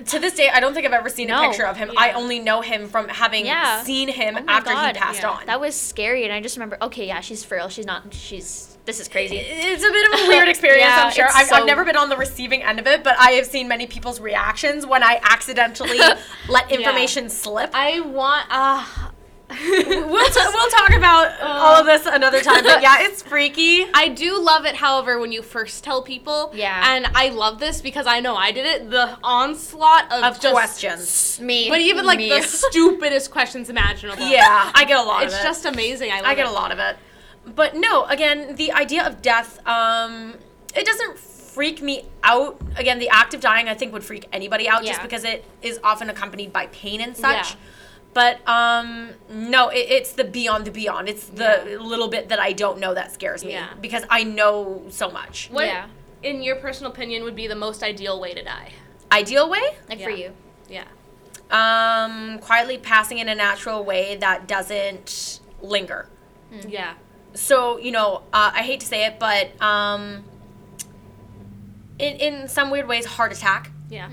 To 0.05 0.19
this 0.19 0.33
day, 0.33 0.49
I 0.49 0.59
don't 0.59 0.73
think 0.73 0.85
I've 0.85 0.93
ever 0.93 1.09
seen 1.09 1.29
a 1.29 1.39
picture 1.39 1.65
of 1.65 1.77
him. 1.77 1.89
Yeah. 1.93 1.99
I 1.99 2.11
only 2.13 2.39
know 2.39 2.61
him 2.61 2.87
from 2.87 3.07
having 3.09 3.45
Yeah. 3.45 3.83
seen 3.83 4.07
him 4.07 4.37
oh 4.37 4.43
after 4.47 4.71
god, 4.71 4.95
he 4.95 4.99
passed 4.99 5.21
yeah. 5.21 5.29
on. 5.29 5.45
That 5.45 5.59
was 5.59 5.75
scary, 5.75 6.23
and 6.23 6.33
I 6.33 6.41
just 6.41 6.55
remember, 6.55 6.77
okay, 6.81 7.05
yeah, 7.05 7.19
she's 7.21 7.43
frail. 7.43 7.69
She's 7.69 7.85
not. 7.85 8.13
She's. 8.13 8.76
This 8.87 9.01
is 9.01 9.09
crazy. 9.09 9.35
It's 9.37 9.83
a 9.83 9.91
bit 9.91 10.13
of 10.13 10.19
a 10.21 10.27
weird 10.29 10.47
experience, 10.55 10.85
Yeah, 10.85 11.03
I'm 11.07 11.11
sure. 11.11 11.27
I've, 11.35 11.51
I've 11.51 11.65
never 11.65 11.83
been 11.83 11.97
on 11.97 12.07
the 12.07 12.15
receiving 12.15 12.63
end 12.63 12.79
of 12.79 12.87
it, 12.87 13.03
but 13.03 13.17
I 13.19 13.31
have 13.31 13.45
seen 13.45 13.67
many 13.67 13.85
people's 13.85 14.21
reactions 14.21 14.85
when 14.85 15.03
I 15.03 15.19
accidentally 15.23 15.99
let 16.49 16.71
information 16.71 17.29
slip. 17.29 17.69
I 17.73 17.99
want 17.99 18.47
uh 18.49 18.85
we'll, 19.49 20.29
t- 20.29 20.39
we'll 20.53 20.69
talk 20.71 20.93
about 20.93 21.39
all 21.41 21.75
of 21.79 21.85
this 21.85 22.05
another 22.05 22.41
time. 22.41 22.63
But 22.65 22.81
yeah, 22.81 22.97
it's 22.99 23.21
freaky. 23.21 23.85
I 23.93 24.09
do 24.09 24.41
love 24.41 24.65
it, 24.65 24.75
however, 24.75 25.19
when 25.19 25.31
you 25.31 25.41
first 25.41 25.85
tell 25.85 26.01
people. 26.01 26.51
Yeah. 26.53 26.81
And 26.95 27.07
I 27.15 27.29
love 27.29 27.57
this 27.59 27.81
because 27.81 28.07
I 28.07 28.19
know 28.19 28.35
I 28.35 28.51
did 28.51 28.65
it. 28.65 28.89
The 28.89 29.17
onslaught 29.23 30.11
of, 30.11 30.23
Of 30.23 30.39
questions. 30.51 31.39
Me. 31.41 31.69
But 31.69 31.79
even 31.79 32.05
like 32.05 32.17
Me. 32.17 32.27
the 32.29 32.41
stupidest 32.41 33.31
questions 33.31 33.69
imaginable. 33.69 34.27
Yeah, 34.27 34.69
I 34.75 34.83
get 34.83 34.97
a 34.97 35.03
lot 35.03 35.23
It's 35.23 35.33
of 35.33 35.39
it. 35.39 35.47
It's 35.47 35.61
just 35.61 35.65
amazing. 35.65 36.11
I 36.11 36.17
love 36.17 36.25
I 36.25 36.35
get 36.35 36.45
it. 36.45 36.49
a 36.49 36.53
lot 36.53 36.71
of 36.73 36.79
it. 36.79 36.97
But 37.55 37.75
no, 37.75 38.03
again, 38.05 38.55
the 38.55 38.71
idea 38.71 39.05
of 39.05 39.21
death, 39.21 39.65
um, 39.67 40.35
it 40.75 40.85
doesn't 40.85 41.17
freak 41.17 41.81
me 41.81 42.05
out. 42.23 42.59
Again, 42.75 42.99
the 42.99 43.09
act 43.09 43.33
of 43.33 43.41
dying, 43.41 43.67
I 43.67 43.73
think, 43.73 43.93
would 43.93 44.03
freak 44.03 44.27
anybody 44.31 44.67
out 44.69 44.83
just 44.85 45.01
because 45.01 45.23
it 45.23 45.43
is 45.61 45.79
often 45.83 46.09
accompanied 46.09 46.51
by 46.53 46.67
pain 46.67 47.01
and 47.01 47.15
such. 47.15 47.51
Yeah. 47.51 47.55
But 48.13 48.47
um, 48.49 49.09
no, 49.29 49.69
it, 49.69 49.87
it's 49.89 50.13
the 50.13 50.23
beyond 50.23 50.65
the 50.65 50.71
beyond. 50.71 51.07
It's 51.07 51.25
the 51.25 51.63
Yeah. 51.67 51.77
little 51.79 52.07
bit 52.07 52.29
that 52.29 52.39
I 52.39 52.51
don't 52.51 52.79
know 52.79 52.93
that 52.93 53.11
scares 53.11 53.43
me 53.45 53.51
Yeah. 53.51 53.69
because 53.79 54.03
I 54.09 54.23
know 54.23 54.83
so 54.89 55.09
much. 55.11 55.49
What, 55.51 55.65
Yeah. 55.67 55.85
in 56.23 56.41
your 56.41 56.55
personal 56.57 56.91
opinion, 56.91 57.23
would 57.23 57.35
be 57.35 57.47
the 57.47 57.55
most 57.55 57.83
ideal 57.83 58.19
way 58.19 58.33
to 58.33 58.43
die? 58.43 58.71
Ideal 59.11 59.49
way? 59.49 59.61
Like 59.87 60.01
for 60.01 60.09
you. 60.09 60.31
Yeah. 60.69 60.85
Um, 61.51 62.39
quietly 62.39 62.77
passing 62.77 63.19
in 63.19 63.29
a 63.29 63.35
natural 63.35 63.83
way 63.83 64.17
that 64.17 64.47
doesn't 64.47 65.39
linger. 65.61 66.07
Yeah. 66.67 66.93
So 67.37 67.77
you 67.77 67.91
know 67.91 68.23
uh, 68.33 68.51
i 68.53 68.63
hate 68.63 68.79
to 68.79 68.85
say 68.85 69.05
it 69.05 69.19
but 69.19 69.49
um 69.61 70.23
in, 71.99 72.15
in 72.17 72.47
some 72.47 72.69
weird 72.71 72.87
ways 72.87 73.05
heart 73.05 73.31
attack 73.31 73.71
Yeah. 73.89 74.09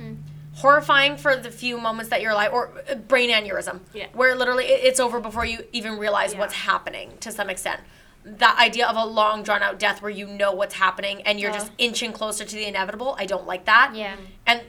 horrifying 0.54 1.16
for 1.16 1.36
the 1.36 1.50
few 1.50 1.78
moments 1.78 2.10
that 2.10 2.20
you're 2.22 2.32
alive 2.32 2.52
or 2.52 2.72
uh, 2.90 2.94
brain 2.94 3.30
aneurysm 3.30 3.80
Yeah. 3.92 4.06
where 4.12 4.34
literally 4.34 4.64
it, 4.66 4.84
it's 4.84 5.00
over 5.00 5.20
before 5.20 5.44
you 5.44 5.64
even 5.72 5.98
realize 5.98 6.32
Yeah. 6.32 6.40
what's 6.40 6.54
happening 6.54 7.12
to 7.20 7.30
some 7.32 7.50
extent 7.50 7.80
that 8.26 8.58
idea 8.58 8.86
of 8.86 8.96
a 8.96 9.04
long 9.04 9.42
drawn 9.42 9.62
out 9.62 9.78
death 9.78 10.00
where 10.00 10.10
you 10.10 10.26
know 10.26 10.52
what's 10.52 10.74
happening 10.74 11.20
and 11.22 11.38
you're 11.38 11.52
just 11.52 11.70
inching 11.76 12.12
closer 12.12 12.44
to 12.44 12.54
the 12.56 12.66
inevitable 12.66 13.14
i 13.18 13.26
don't 13.26 13.46
like 13.46 13.64
that 13.66 13.92
Yeah. 13.94 14.16
and 14.46 14.62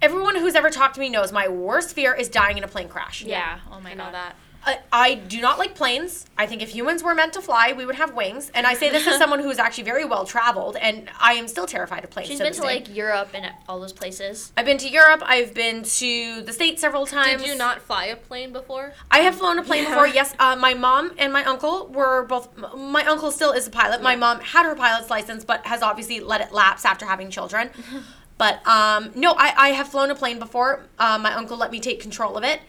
everyone 0.00 0.36
who's 0.36 0.54
ever 0.56 0.68
talked 0.70 0.94
to 0.94 1.00
me 1.00 1.08
knows 1.08 1.30
my 1.32 1.46
worst 1.48 1.94
fear 1.94 2.12
is 2.12 2.28
dying 2.28 2.58
in 2.58 2.64
a 2.64 2.68
plane 2.68 2.88
crash 2.88 3.22
Yeah. 3.22 3.58
Oh 3.70 3.80
my 3.80 3.90
I 3.92 3.94
know 3.94 4.04
god. 4.04 4.14
that. 4.14 4.36
I, 4.64 4.78
I 4.92 5.14
do 5.14 5.40
not 5.40 5.58
like 5.58 5.74
planes. 5.74 6.24
I 6.38 6.46
think 6.46 6.62
if 6.62 6.70
humans 6.70 7.02
were 7.02 7.14
meant 7.14 7.32
to 7.32 7.42
fly, 7.42 7.72
we 7.72 7.84
would 7.84 7.96
have 7.96 8.14
wings. 8.14 8.50
And 8.54 8.66
I 8.66 8.74
say 8.74 8.90
this 8.90 9.06
as 9.06 9.18
someone 9.18 9.40
who 9.40 9.50
is 9.50 9.58
actually 9.58 9.84
very 9.84 10.04
well 10.04 10.24
traveled, 10.24 10.76
and 10.76 11.08
I 11.20 11.34
am 11.34 11.48
still 11.48 11.66
terrified 11.66 12.04
of 12.04 12.10
planes. 12.10 12.28
She's 12.28 12.38
to 12.38 12.44
been 12.44 12.52
to 12.52 12.60
day. 12.60 12.66
like 12.66 12.94
Europe 12.94 13.30
and 13.34 13.52
all 13.68 13.80
those 13.80 13.92
places. 13.92 14.52
I've 14.56 14.66
been 14.66 14.78
to 14.78 14.88
Europe. 14.88 15.22
I've 15.24 15.52
been 15.52 15.82
to 15.82 16.42
the 16.42 16.52
States 16.52 16.80
several 16.80 17.06
times. 17.06 17.42
Did 17.42 17.50
you 17.50 17.56
not 17.56 17.82
fly 17.82 18.06
a 18.06 18.16
plane 18.16 18.52
before? 18.52 18.92
I 19.10 19.18
have 19.20 19.34
flown 19.34 19.58
a 19.58 19.62
plane 19.62 19.82
Yeah. 19.82 19.90
before. 19.90 20.06
Yes, 20.06 20.34
uh, 20.38 20.54
my 20.56 20.74
mom 20.74 21.12
and 21.18 21.32
my 21.32 21.44
uncle 21.44 21.88
were 21.88 22.24
both. 22.26 22.48
My 22.76 23.04
uncle 23.04 23.32
still 23.32 23.52
is 23.52 23.66
a 23.66 23.70
pilot. 23.70 24.00
My 24.02 24.14
mom 24.14 24.40
had 24.40 24.64
her 24.64 24.76
pilot's 24.76 25.10
license, 25.10 25.44
but 25.44 25.66
has 25.66 25.82
obviously 25.82 26.20
let 26.20 26.40
it 26.40 26.52
lapse 26.52 26.84
after 26.84 27.04
having 27.04 27.30
children. 27.30 27.70
but 28.38 28.64
um, 28.66 29.10
no, 29.16 29.32
I, 29.36 29.54
I 29.56 29.68
have 29.70 29.88
flown 29.88 30.10
a 30.10 30.14
plane 30.14 30.38
before. 30.38 30.84
Uh, 30.98 31.18
my 31.18 31.34
uncle 31.34 31.56
let 31.56 31.72
me 31.72 31.80
take 31.80 32.00
control 32.00 32.36
of 32.36 32.44
it. 32.44 32.60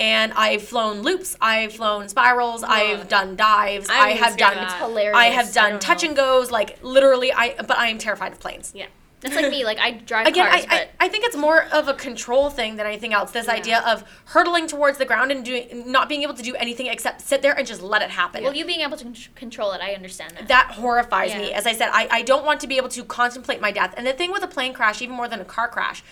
And 0.00 0.32
I've 0.32 0.62
flown 0.62 1.02
loops. 1.02 1.36
I've 1.40 1.74
flown 1.74 2.08
spirals. 2.08 2.62
I've 2.62 3.08
done 3.08 3.36
dives. 3.36 3.88
I'm 3.90 4.02
I 4.02 4.10
have 4.12 4.36
done. 4.36 4.54
that. 4.54 4.64
It's 4.72 4.74
hilarious. 4.80 5.16
I 5.16 5.26
have 5.26 5.52
done 5.52 5.70
don't 5.72 5.82
touch 5.82 6.02
know. 6.02 6.08
and 6.08 6.16
goes. 6.16 6.50
Like 6.50 6.78
literally, 6.82 7.32
I. 7.32 7.54
But 7.56 7.76
I 7.78 7.88
am 7.88 7.98
terrified 7.98 8.32
of 8.32 8.40
planes 8.40 8.72
Yeah. 8.74 8.86
That's 9.20 9.36
like 9.36 9.50
me. 9.50 9.64
Like 9.64 9.78
I 9.78 9.90
drive 9.90 10.26
again 10.26 10.48
cars, 10.50 10.64
I, 10.70 10.74
I, 10.74 10.78
but 10.78 10.90
I 10.98 11.08
think 11.08 11.24
it's 11.26 11.36
more 11.36 11.64
of 11.66 11.88
a 11.88 11.92
control 11.94 12.48
thing 12.48 12.76
than 12.76 12.86
anything 12.86 13.12
else 13.12 13.32
this 13.32 13.48
Yeah. 13.48 13.52
idea 13.52 13.80
of 13.86 14.02
hurtling 14.24 14.66
towards 14.66 14.96
the 14.96 15.04
ground 15.04 15.30
and 15.30 15.44
doing 15.44 15.84
not 15.92 16.08
being 16.08 16.22
able 16.22 16.32
to 16.32 16.42
do 16.42 16.54
anything 16.54 16.86
except 16.86 17.20
sit 17.20 17.42
there 17.42 17.52
and 17.52 17.66
just 17.66 17.82
let 17.82 18.00
it 18.00 18.08
happen 18.08 18.42
well, 18.42 18.54
you 18.54 18.64
being 18.64 18.80
able 18.80 18.96
to 18.96 19.04
con- 19.04 19.14
control 19.34 19.72
it, 19.72 19.82
I 19.82 19.92
understand 19.92 20.32
that. 20.38 20.48
that 20.48 20.70
horrifies 20.72 21.34
me 21.34 21.52
as 21.52 21.66
i 21.66 21.72
said 21.74 21.90
I, 21.92 22.08
I 22.10 22.22
don't 22.22 22.46
want 22.46 22.60
to 22.60 22.66
be 22.66 22.78
able 22.78 22.88
to 22.88 23.04
contemplate 23.04 23.60
my 23.60 23.70
death 23.70 23.92
and 23.98 24.06
the 24.06 24.14
thing 24.14 24.32
with 24.32 24.42
a 24.42 24.48
plane 24.48 24.72
crash 24.72 25.02
even 25.02 25.14
more 25.16 25.28
than 25.28 25.40
a 25.40 25.44
car 25.44 25.68
crash 25.68 26.02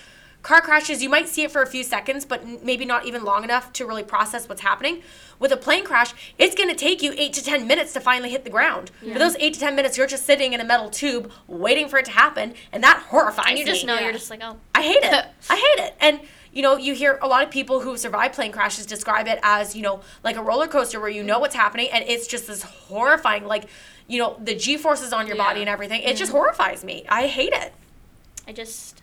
car 0.43 0.61
crashes 0.61 1.03
you 1.03 1.09
might 1.09 1.29
see 1.29 1.43
it 1.43 1.51
for 1.51 1.63
a 1.63 1.67
few 1.67 1.83
seconds 1.83 2.25
but 2.25 2.47
maybe 2.65 2.85
not 2.85 3.05
even 3.05 3.25
long 3.25 3.43
enough 3.45 3.73
to 3.73 3.85
really 3.85 4.05
process 4.05 4.49
what's 4.49 4.61
happening 4.63 5.03
with 5.41 5.51
a 5.53 5.57
plane 5.57 5.85
crash 5.85 6.15
it's 6.39 6.55
going 6.55 6.69
to 6.69 6.75
take 6.77 7.03
you 7.03 7.13
8 7.17 7.33
to 7.33 7.45
10 7.45 7.67
minutes 7.67 7.93
to 7.95 8.01
finally 8.01 8.31
hit 8.31 8.45
the 8.45 8.51
ground 8.51 8.91
for 9.13 9.19
those 9.19 9.35
8 9.37 9.53
to 9.55 9.61
10 9.61 9.75
minutes 9.75 9.99
you're 9.99 10.07
just 10.07 10.25
sitting 10.25 10.53
in 10.53 10.61
a 10.61 10.65
metal 10.65 10.91
tube 10.91 11.31
waiting 11.49 11.89
for 11.89 11.99
it 11.99 12.05
to 12.05 12.13
happen 12.13 12.55
and 12.73 12.83
that 12.85 12.99
horrifies 13.09 13.47
and 13.49 13.59
you 13.59 13.67
just 13.67 13.83
me. 13.83 13.89
know 13.89 13.95
Yeah. 13.97 14.01
you're 14.05 14.13
just 14.13 14.31
like, 14.31 14.41
oh, 14.43 14.57
I 14.75 14.83
hate 14.83 15.03
it. 15.03 15.27
I 15.51 15.57
hate 15.57 15.85
it. 15.87 15.95
And 16.01 16.21
you 16.53 16.63
know, 16.63 16.77
you 16.77 16.95
hear 16.95 17.19
a 17.21 17.29
lot 17.29 17.43
of 17.45 17.51
people 17.51 17.81
who 17.81 17.97
survive 17.97 18.33
plane 18.33 18.53
crashes 18.53 18.87
describe 18.87 19.27
it 19.29 19.39
as, 19.43 19.77
you 19.77 19.83
know, 19.83 20.01
like 20.25 20.37
a 20.37 20.43
roller 20.43 20.67
coaster 20.67 20.99
where 20.99 21.11
you 21.11 21.23
know 21.23 21.39
what's 21.41 21.55
happening 21.55 21.89
and 21.93 22.05
it's 22.09 22.27
just 22.27 22.47
this 22.47 22.63
horrifying 22.63 23.45
like, 23.45 23.65
you 24.07 24.19
know, 24.19 24.37
the 24.43 24.55
G 24.55 24.77
forces 24.77 25.13
on 25.13 25.27
your 25.27 25.37
Yeah. 25.37 25.45
body 25.45 25.61
and 25.61 25.69
everything. 25.69 26.01
It 26.03 26.17
just 26.17 26.33
horrifies 26.33 26.85
me. 26.85 27.05
I 27.09 27.27
hate 27.27 27.53
it. 27.53 27.73
I 28.47 28.53
just. 28.53 29.03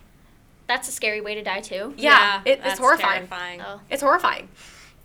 That's 0.68 0.88
a 0.88 0.92
scary 0.92 1.22
way 1.22 1.36
to 1.36 1.44
die 1.44 1.62
too. 1.62 1.94
Yeah, 1.98 2.42
it- 2.46 2.62
it's 2.64 2.80
horrifying. 2.80 3.28
terrifying. 3.28 3.62
Oh. 3.62 3.82
It's 3.90 4.02
horrifying. 4.02 4.50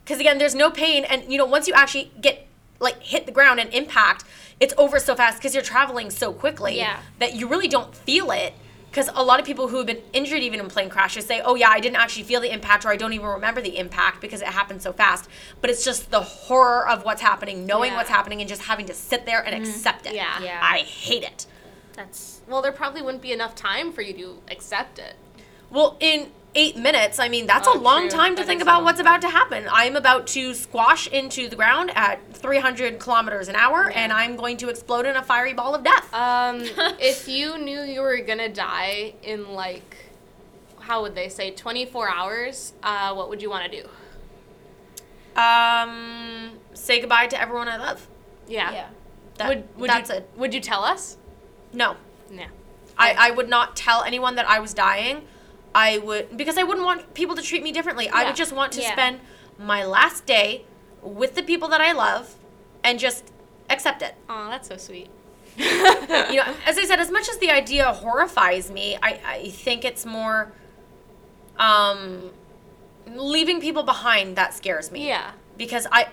Cuz 0.06 0.18
again, 0.18 0.38
there's 0.38 0.54
no 0.54 0.70
pain 0.70 1.04
and 1.04 1.30
you 1.30 1.38
know, 1.38 1.44
once 1.44 1.68
you 1.68 1.74
actually 1.74 2.10
get 2.20 2.46
like 2.78 3.02
hit 3.02 3.26
the 3.26 3.32
ground 3.32 3.60
and 3.60 3.72
impact, 3.74 4.24
it's 4.58 4.72
over 4.78 4.98
so 4.98 5.14
fast 5.14 5.42
cuz 5.42 5.54
you're 5.54 5.62
traveling 5.62 6.10
so 6.10 6.32
quickly 6.32 6.76
Yeah. 6.78 7.00
that 7.18 7.34
you 7.34 7.46
really 7.46 7.68
don't 7.68 7.94
feel 7.94 8.30
it. 8.30 8.54
Because 8.90 9.08
a 9.14 9.22
lot 9.22 9.38
of 9.38 9.46
people 9.46 9.68
who 9.68 9.76
have 9.76 9.86
been 9.86 10.02
injured 10.12 10.40
even 10.40 10.58
in 10.58 10.66
plane 10.68 10.90
crashes 10.90 11.24
say, 11.24 11.40
"Oh 11.40 11.54
yeah, 11.54 11.68
I 11.70 11.78
didn't 11.78 11.98
actually 11.98 12.24
feel 12.24 12.40
the 12.40 12.52
impact, 12.52 12.84
or 12.84 12.88
I 12.88 12.96
don't 12.96 13.12
even 13.12 13.26
remember 13.28 13.60
the 13.60 13.78
impact 13.78 14.20
because 14.20 14.40
it 14.42 14.48
happened 14.48 14.82
so 14.82 14.92
fast." 14.92 15.28
But 15.60 15.70
it's 15.70 15.84
just 15.84 16.10
the 16.10 16.22
horror 16.22 16.88
of 16.88 17.04
what's 17.04 17.22
happening, 17.22 17.66
knowing 17.66 17.92
Yeah. 17.92 17.98
what's 17.98 18.10
happening, 18.10 18.40
and 18.40 18.48
just 18.48 18.62
having 18.62 18.86
to 18.86 18.94
sit 18.94 19.26
there 19.26 19.46
and 19.46 19.54
mm-hmm. 19.54 19.70
accept 19.72 20.06
it. 20.06 20.14
Yeah. 20.14 20.40
Yeah. 20.42 20.58
I 20.60 20.78
hate 20.78 21.22
it. 21.22 21.46
That's. 21.92 22.40
Well, 22.48 22.62
there 22.62 22.72
probably 22.72 23.00
wouldn't 23.00 23.22
be 23.22 23.30
enough 23.32 23.54
time 23.54 23.92
for 23.92 24.02
you 24.02 24.12
to 24.14 24.42
accept 24.50 24.98
it. 24.98 25.14
Well, 25.70 25.96
in 26.00 26.30
eight 26.54 26.76
minutes, 26.76 27.18
I 27.20 27.28
mean, 27.28 27.46
that's 27.46 27.68
Oh, 27.68 27.78
a 27.78 27.78
long 27.78 28.08
true. 28.08 28.18
time 28.18 28.34
to 28.34 28.42
That 28.42 28.46
think 28.46 28.60
about 28.60 28.82
what's 28.82 28.98
about 29.00 29.20
to 29.22 29.28
happen. 29.28 29.66
I'm 29.70 29.94
about 29.94 30.26
to 30.28 30.52
squash 30.54 31.06
into 31.06 31.48
the 31.48 31.54
ground 31.54 31.92
at 31.94 32.18
300 32.34 32.98
kilometers 32.98 33.46
an 33.48 33.54
hour, 33.54 33.88
and 33.90 34.12
I'm 34.12 34.34
going 34.36 34.56
to 34.58 34.68
explode 34.68 35.06
in 35.06 35.14
a 35.14 35.22
fiery 35.22 35.52
ball 35.54 35.74
of 35.76 35.84
death. 35.84 36.12
Um, 36.12 36.60
if 36.98 37.28
you 37.28 37.56
knew 37.58 37.82
you 37.82 38.00
were 38.00 38.18
gonna 38.18 38.48
die 38.48 39.14
in 39.22 39.52
like, 39.52 39.96
how 40.80 41.02
would 41.02 41.14
they 41.14 41.28
say, 41.28 41.52
24 41.52 42.10
hours, 42.10 42.72
uh, 42.82 43.14
what 43.14 43.28
would 43.28 43.40
you 43.42 43.48
want 43.50 43.70
to 43.70 43.82
do? 43.82 43.88
um, 45.40 46.50
say 46.74 47.00
goodbye 47.00 47.26
to 47.28 47.40
everyone 47.40 47.68
I 47.68 47.76
love. 47.76 48.06
Yeah. 48.48 48.72
Yeah. 48.72 48.86
That, 49.36 49.48
would 49.48 49.68
would 49.78 49.90
that's 49.90 50.10
you 50.10 50.16
it. 50.16 50.30
would 50.36 50.52
you 50.52 50.60
tell 50.60 50.82
us? 50.84 51.16
No. 51.72 51.96
Yeah. 52.30 52.48
I, 52.98 53.14
I 53.16 53.30
would 53.30 53.48
not 53.48 53.76
tell 53.76 54.02
anyone 54.02 54.34
that 54.34 54.46
I 54.48 54.58
was 54.58 54.74
dying. 54.74 55.22
I 55.74 55.98
would 55.98 56.36
because 56.36 56.58
I 56.58 56.62
wouldn't 56.64 56.84
want 56.84 57.14
people 57.14 57.36
to 57.36 57.42
treat 57.42 57.62
me 57.62 57.72
differently. 57.72 58.08
I 58.08 58.24
would 58.24 58.36
just 58.36 58.52
want 58.52 58.72
to 58.72 58.82
Yeah. 58.82 58.92
spend 58.92 59.20
my 59.58 59.84
last 59.84 60.26
day 60.26 60.64
with 61.02 61.34
the 61.34 61.42
people 61.42 61.68
that 61.68 61.80
I 61.80 61.92
love 61.92 62.34
and 62.82 62.98
just 62.98 63.32
accept 63.68 64.02
it. 64.02 64.14
Oh, 64.28 64.48
that's 64.50 64.68
so 64.68 64.76
sweet. 64.76 65.08
You 65.56 65.66
know, 66.36 66.54
as 66.66 66.78
I 66.78 66.84
said, 66.84 67.00
as 67.00 67.10
much 67.10 67.28
as 67.28 67.38
the 67.38 67.50
idea 67.50 67.92
horrifies 67.92 68.70
me, 68.70 68.96
I, 69.02 69.20
I 69.26 69.48
think 69.50 69.84
it's 69.84 70.06
more 70.06 70.52
um, 71.58 72.30
leaving 73.06 73.60
people 73.60 73.82
behind 73.82 74.36
that 74.36 74.54
scares 74.54 74.90
me. 74.90 75.06
Yeah. 75.08 75.32
Because 75.56 75.86
I 75.92 76.08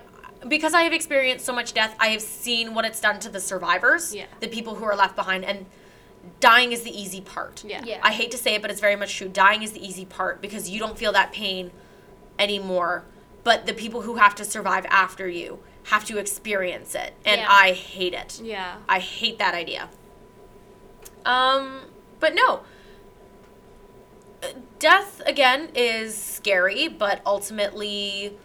because 0.47 0.73
I 0.75 0.83
have 0.83 0.93
experienced 0.93 1.45
so 1.45 1.53
much 1.53 1.73
death, 1.73 1.95
I 1.99 2.09
have 2.09 2.21
seen 2.21 2.73
what 2.75 2.85
it's 2.85 3.01
done 3.01 3.19
to 3.21 3.29
the 3.29 3.39
survivors, 3.39 4.13
Yeah. 4.13 4.25
the 4.39 4.47
people 4.47 4.75
who 4.75 4.85
are 4.85 4.95
left 4.95 5.15
behind, 5.15 5.43
and 5.43 5.65
dying 6.39 6.71
is 6.71 6.83
the 6.83 6.91
easy 6.91 7.21
part. 7.21 7.63
Yeah. 7.65 7.83
Yeah. 7.83 7.99
I 8.03 8.11
hate 8.11 8.31
to 8.31 8.37
say 8.37 8.55
it, 8.55 8.61
but 8.61 8.71
it's 8.71 8.81
very 8.81 8.95
much 8.95 9.15
true. 9.15 9.27
Dying 9.29 9.63
is 9.63 9.71
the 9.71 9.85
easy 9.85 10.05
part 10.05 10.41
because 10.41 10.69
you 10.69 10.79
don't 10.79 10.97
feel 10.97 11.11
that 11.13 11.31
pain 11.31 11.71
anymore. 12.39 13.03
But 13.43 13.65
the 13.65 13.73
people 13.73 14.01
who 14.01 14.15
have 14.15 14.35
to 14.35 14.45
survive 14.45 14.85
after 14.89 15.27
you 15.27 15.59
have 15.83 16.03
to 16.05 16.17
experience 16.17 16.95
it. 16.95 17.13
And 17.25 17.41
Yeah. 17.41 17.47
I 17.49 17.71
hate 17.71 18.13
it. 18.13 18.41
Yeah. 18.43 18.77
I 18.89 18.99
hate 18.99 19.39
that 19.39 19.53
idea. 19.53 19.89
Um, 21.25 21.81
but 22.19 22.33
no. 22.35 22.61
Death, 24.79 25.21
again, 25.25 25.69
is 25.73 26.15
scary, 26.15 26.87
but 26.87 27.21
ultimately, 27.25 28.37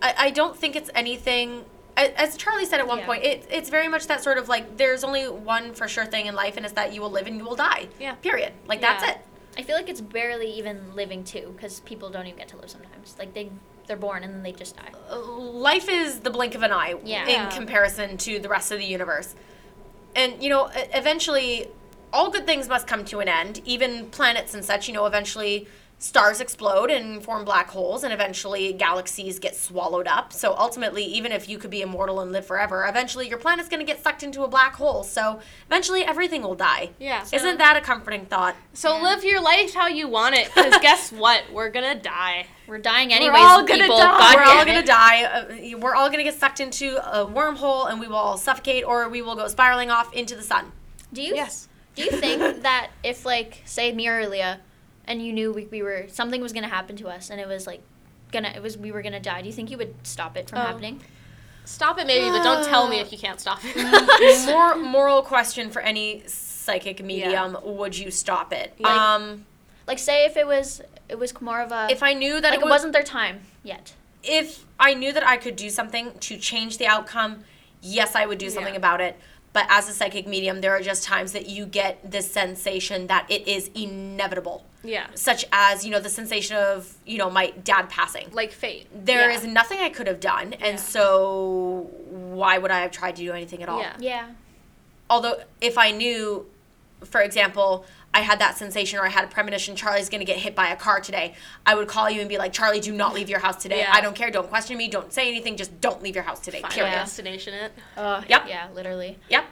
I, 0.00 0.14
I 0.18 0.30
don't 0.30 0.56
think 0.56 0.76
it's 0.76 0.90
anything. 0.94 1.64
A- 1.96 2.20
As 2.20 2.36
Charlie 2.36 2.64
said 2.66 2.80
at 2.80 2.86
one 2.86 2.98
Yeah. 2.98 3.06
point, 3.06 3.24
it, 3.24 3.46
it's 3.50 3.68
very 3.70 3.88
much 3.88 4.06
that 4.08 4.22
sort 4.22 4.38
of 4.38 4.48
like 4.48 4.76
there's 4.76 5.04
only 5.04 5.28
one 5.28 5.74
for 5.74 5.88
sure 5.88 6.06
thing 6.06 6.26
in 6.26 6.34
life, 6.34 6.56
and 6.56 6.64
it's 6.66 6.74
that 6.74 6.92
you 6.92 7.00
will 7.00 7.10
live 7.10 7.26
and 7.26 7.36
you 7.38 7.44
will 7.44 7.56
die. 7.56 7.88
Yeah. 7.98 8.14
Period. 8.14 8.52
Like, 8.66 8.80
that's 8.80 9.02
it. 9.04 9.18
I 9.56 9.62
feel 9.62 9.76
like 9.76 9.88
it's 9.88 10.00
barely 10.00 10.50
even 10.58 10.94
living 10.96 11.22
too, 11.24 11.52
because 11.56 11.80
people 11.80 12.10
don't 12.10 12.26
even 12.26 12.38
get 12.38 12.48
to 12.48 12.56
live 12.56 12.70
sometimes. 12.70 13.14
Like 13.18 13.34
they, 13.34 13.50
they're 13.86 13.96
born 13.96 14.24
and 14.24 14.34
then 14.34 14.42
they 14.42 14.50
just 14.52 14.76
die. 14.76 14.90
Uh, 15.10 15.18
life 15.20 15.88
is 15.88 16.20
the 16.20 16.30
blink 16.30 16.54
of 16.56 16.62
an 16.62 16.72
eye 16.72 16.94
Yeah. 17.04 17.22
in 17.24 17.28
Yeah. 17.28 17.50
comparison 17.50 18.16
to 18.18 18.40
the 18.40 18.48
rest 18.48 18.72
of 18.72 18.78
the 18.78 18.84
universe. 18.84 19.34
And, 20.16 20.42
you 20.42 20.48
know, 20.50 20.70
eventually, 20.74 21.68
all 22.12 22.30
good 22.30 22.46
things 22.46 22.68
must 22.68 22.86
come 22.86 23.04
to 23.06 23.20
an 23.20 23.28
end, 23.28 23.60
even 23.64 24.06
planets 24.10 24.54
and 24.54 24.64
such. 24.64 24.88
You 24.88 24.94
know, 24.94 25.06
eventually, 25.06 25.66
stars 26.04 26.38
explode 26.38 26.90
and 26.90 27.22
form 27.24 27.46
black 27.46 27.70
holes, 27.70 28.04
and 28.04 28.12
eventually 28.12 28.74
galaxies 28.74 29.38
get 29.38 29.56
swallowed 29.56 30.06
up. 30.06 30.34
So 30.34 30.54
ultimately, 30.58 31.02
even 31.02 31.32
if 31.32 31.48
you 31.48 31.56
could 31.56 31.70
be 31.70 31.80
immortal 31.80 32.20
and 32.20 32.30
live 32.30 32.46
forever, 32.46 32.84
eventually 32.86 33.26
your 33.26 33.38
planet's 33.38 33.70
going 33.70 33.80
to 33.80 33.86
get 33.90 34.02
sucked 34.02 34.22
into 34.22 34.42
a 34.42 34.48
black 34.48 34.74
hole. 34.74 35.02
So 35.02 35.40
eventually, 35.66 36.04
everything 36.04 36.42
will 36.42 36.54
die. 36.56 36.90
Yeah. 37.00 37.24
Isn't 37.32 37.56
that 37.56 37.78
a 37.78 37.80
comforting 37.80 38.26
thought? 38.26 38.54
So 38.74 39.00
live 39.02 39.24
your 39.24 39.40
life 39.40 39.72
how 39.72 39.86
you 39.88 40.06
want 40.06 40.34
it, 40.34 40.54
because 40.54 40.76
guess 40.82 41.10
what? 41.10 41.42
We're 41.50 41.70
gonna 41.70 41.98
die. 41.98 42.46
We're 42.66 42.78
dying 42.78 43.12
anyways. 43.12 43.40
all 43.42 43.64
gonna 43.64 43.88
die. 43.88 43.96
God 43.96 44.36
we're 44.36 44.42
all 44.42 44.64
gonna 44.66 44.84
die. 44.84 45.24
Uh, 45.24 45.78
we're 45.78 45.94
all 45.94 46.10
gonna 46.10 46.22
get 46.22 46.34
sucked 46.38 46.60
into 46.60 46.96
a 46.98 47.26
wormhole, 47.26 47.90
and 47.90 47.98
we 47.98 48.08
will 48.08 48.16
all 48.16 48.36
suffocate, 48.36 48.84
or 48.84 49.08
we 49.08 49.22
will 49.22 49.36
go 49.36 49.48
spiraling 49.48 49.90
off 49.90 50.12
into 50.12 50.36
the 50.36 50.42
sun. 50.42 50.70
Do 51.14 51.22
you 51.22 51.34
Yes. 51.34 51.68
do 51.94 52.02
you 52.02 52.10
think 52.10 52.62
that 52.62 52.90
if 53.02 53.24
like 53.24 53.62
say 53.64 53.90
me 53.92 54.06
or 54.08 54.28
Leah, 54.28 54.60
and 55.06 55.24
you 55.24 55.32
knew 55.32 55.52
we, 55.52 55.66
we 55.66 55.82
were 55.82 56.06
something 56.08 56.40
was 56.40 56.52
gonna 56.52 56.68
happen 56.68 56.96
to 56.96 57.08
us, 57.08 57.30
and 57.30 57.40
it 57.40 57.48
was 57.48 57.66
like 57.66 57.82
gonna 58.32 58.48
it 58.54 58.62
was 58.62 58.76
we 58.76 58.90
were 58.92 59.02
gonna 59.02 59.20
die, 59.20 59.40
do 59.42 59.46
you 59.46 59.52
think 59.52 59.70
you 59.70 59.78
would 59.78 59.94
stop 60.02 60.36
it 60.36 60.48
from 60.48 60.58
Oh. 60.60 60.62
happening? 60.62 61.00
Stop 61.66 61.98
it, 61.98 62.06
maybe, 62.06 62.28
but 62.28 62.42
don't 62.42 62.64
tell 62.66 62.88
me 62.88 63.00
if 63.00 63.10
you 63.10 63.16
can't 63.16 63.40
stop 63.40 63.58
it. 63.64 64.46
More 64.46 64.76
moral 64.76 65.22
question 65.22 65.70
for 65.70 65.80
any 65.80 66.22
psychic 66.26 67.02
medium: 67.02 67.56
Would 67.64 67.96
you 67.96 68.10
stop 68.10 68.52
it? 68.52 68.74
Like- 68.78 68.92
um, 68.92 69.46
Like 69.86 69.98
say 69.98 70.26
if 70.26 70.36
it 70.36 70.46
was 70.46 70.82
it 71.08 71.18
was 71.18 71.38
more 71.40 71.60
of 71.60 71.72
a 71.72 71.88
if 71.90 72.02
I 72.02 72.12
knew 72.14 72.34
that 72.40 72.50
like 72.50 72.58
it, 72.58 72.62
it 72.62 72.64
was, 72.64 72.70
wasn't 72.70 72.92
their 72.92 73.02
time 73.02 73.40
yet. 73.62 73.94
if 74.22 74.64
I 74.80 74.94
knew 74.94 75.12
that 75.12 75.26
I 75.26 75.36
could 75.36 75.56
do 75.56 75.68
something 75.70 76.12
to 76.20 76.36
change 76.38 76.78
the 76.78 76.86
outcome, 76.86 77.44
yes, 77.80 78.14
I 78.14 78.24
would 78.26 78.38
do 78.38 78.50
something 78.50 78.74
Yeah. 78.74 78.78
about 78.78 79.00
it. 79.00 79.18
But 79.54 79.66
as 79.70 79.88
a 79.88 79.92
psychic 79.92 80.26
medium, 80.26 80.60
there 80.60 80.72
are 80.72 80.80
just 80.80 81.04
times 81.04 81.30
that 81.32 81.48
you 81.48 81.64
get 81.64 82.10
this 82.10 82.30
sensation 82.30 83.06
that 83.06 83.24
it 83.30 83.46
is 83.46 83.70
inevitable, 83.74 84.66
yeah. 84.82 85.06
such 85.14 85.46
as 85.52 85.84
you 85.86 85.92
know 85.92 86.00
the 86.00 86.08
sensation 86.10 86.56
of 86.56 86.92
you 87.06 87.18
know 87.18 87.30
my 87.30 87.50
dad 87.62 87.88
passing. 87.88 88.26
Like 88.32 88.50
fate. 88.52 88.88
There 88.92 89.30
Yeah. 89.30 89.36
is 89.38 89.44
nothing 89.46 89.78
I 89.78 89.90
could 89.90 90.08
have 90.08 90.18
done, 90.18 90.54
and 90.54 90.76
Yeah. 90.76 90.90
so 90.94 91.88
why 92.10 92.58
would 92.58 92.72
I 92.72 92.80
have 92.80 92.90
tried 92.90 93.14
to 93.16 93.22
do 93.22 93.32
anything 93.32 93.62
at 93.62 93.68
all? 93.68 93.78
Yeah. 93.78 93.94
Yeah. 94.00 94.26
Although, 95.08 95.36
if 95.60 95.78
I 95.78 95.92
knew, 95.92 96.46
for 97.04 97.20
example, 97.20 97.86
I 98.14 98.20
had 98.20 98.38
that 98.38 98.56
sensation 98.56 98.98
or 99.00 99.04
I 99.04 99.08
had 99.08 99.24
a 99.24 99.26
premonition, 99.26 99.74
Charlie's 99.74 100.08
gonna 100.08 100.24
get 100.24 100.38
hit 100.38 100.54
by 100.54 100.68
a 100.68 100.76
car 100.76 101.00
today, 101.00 101.34
I 101.66 101.74
would 101.74 101.88
call 101.88 102.08
you 102.08 102.20
and 102.20 102.28
be 102.28 102.38
like, 102.38 102.52
Charlie, 102.52 102.78
do 102.80 102.92
not 102.92 103.12
leave 103.12 103.28
your 103.28 103.40
house 103.40 103.60
today. 103.60 103.80
Yeah. 103.80 103.90
I 103.92 104.00
don't 104.00 104.14
care. 104.14 104.30
Don't 104.30 104.48
question 104.48 104.78
me. 104.78 104.88
Don't 104.88 105.12
say 105.12 105.28
anything. 105.28 105.56
Just 105.56 105.80
don't 105.80 106.00
leave 106.00 106.14
your 106.14 106.22
house 106.24 106.38
today. 106.40 106.60
Final 106.60 106.74
Period. 106.74 106.92
Yeah. 106.92 107.00
destination 107.00 107.54
it. 107.54 107.72
Uh, 107.96 108.22
Yep. 108.28 108.44
Yeah, 108.48 108.68
literally. 108.72 109.18
Yep. 109.28 109.44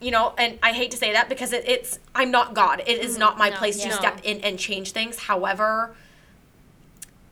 You 0.00 0.10
know, 0.10 0.32
and 0.38 0.58
I 0.62 0.72
hate 0.72 0.90
to 0.92 0.96
say 0.96 1.12
that 1.12 1.28
because 1.28 1.52
it, 1.52 1.68
it's 1.68 1.98
I'm 2.14 2.30
not 2.30 2.54
God. 2.54 2.82
It 2.86 3.00
is 3.00 3.18
not 3.18 3.36
my 3.36 3.50
No, 3.50 3.56
place 3.56 3.82
to 3.82 3.92
step 3.92 4.20
in 4.22 4.40
and 4.40 4.58
change 4.58 4.92
things. 4.92 5.18
However, 5.18 5.94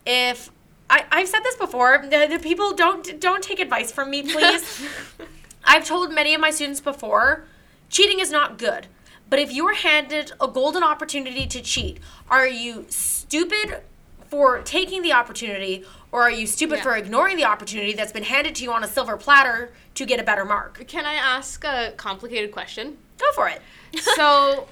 if 0.05 0.51
I, 0.91 1.05
I've 1.11 1.29
said 1.29 1.41
this 1.43 1.57
before, 1.57 2.05
the, 2.05 2.27
the 2.29 2.39
people 2.39 2.75
don't 2.75 3.19
don't 3.21 3.43
take 3.43 3.61
advice 3.61 3.91
from 3.91 4.11
me, 4.11 4.23
please. 4.23 4.87
I've 5.65 5.85
told 5.87 6.13
many 6.13 6.35
of 6.35 6.41
my 6.41 6.51
students 6.51 6.81
before, 6.81 7.45
cheating 7.89 8.21
is 8.21 8.31
not 8.31 8.59
good. 8.59 8.87
But 9.29 9.39
if 9.41 9.53
you 9.53 9.67
are 9.69 9.75
handed 9.75 10.33
a 10.41 10.47
golden 10.49 10.83
opportunity 10.85 11.47
to 11.47 11.61
cheat, 11.61 11.99
are 12.31 12.47
you 12.47 12.87
stupid 12.89 13.83
for 14.29 14.61
taking 14.63 15.03
the 15.03 15.13
opportunity 15.13 15.85
or 16.13 16.23
are 16.23 16.31
you 16.31 16.47
stupid 16.47 16.77
Yeah. 16.77 16.83
for 16.83 16.97
ignoring 16.97 17.37
the 17.37 17.45
opportunity 17.45 17.93
that's 17.93 18.13
been 18.13 18.23
handed 18.25 18.55
to 18.57 18.65
you 18.65 18.73
on 18.73 18.83
a 18.85 18.89
silver 18.89 19.17
platter 19.17 19.73
to 19.95 20.07
get 20.07 20.21
a 20.21 20.23
better 20.23 20.45
mark? 20.45 20.87
Can 20.89 21.05
I 21.07 21.15
ask 21.15 21.65
a 21.65 21.93
complicated 21.97 22.53
question? 22.53 22.99
Go 23.19 23.27
for 23.33 23.49
it. 23.49 23.61
so 24.17 24.69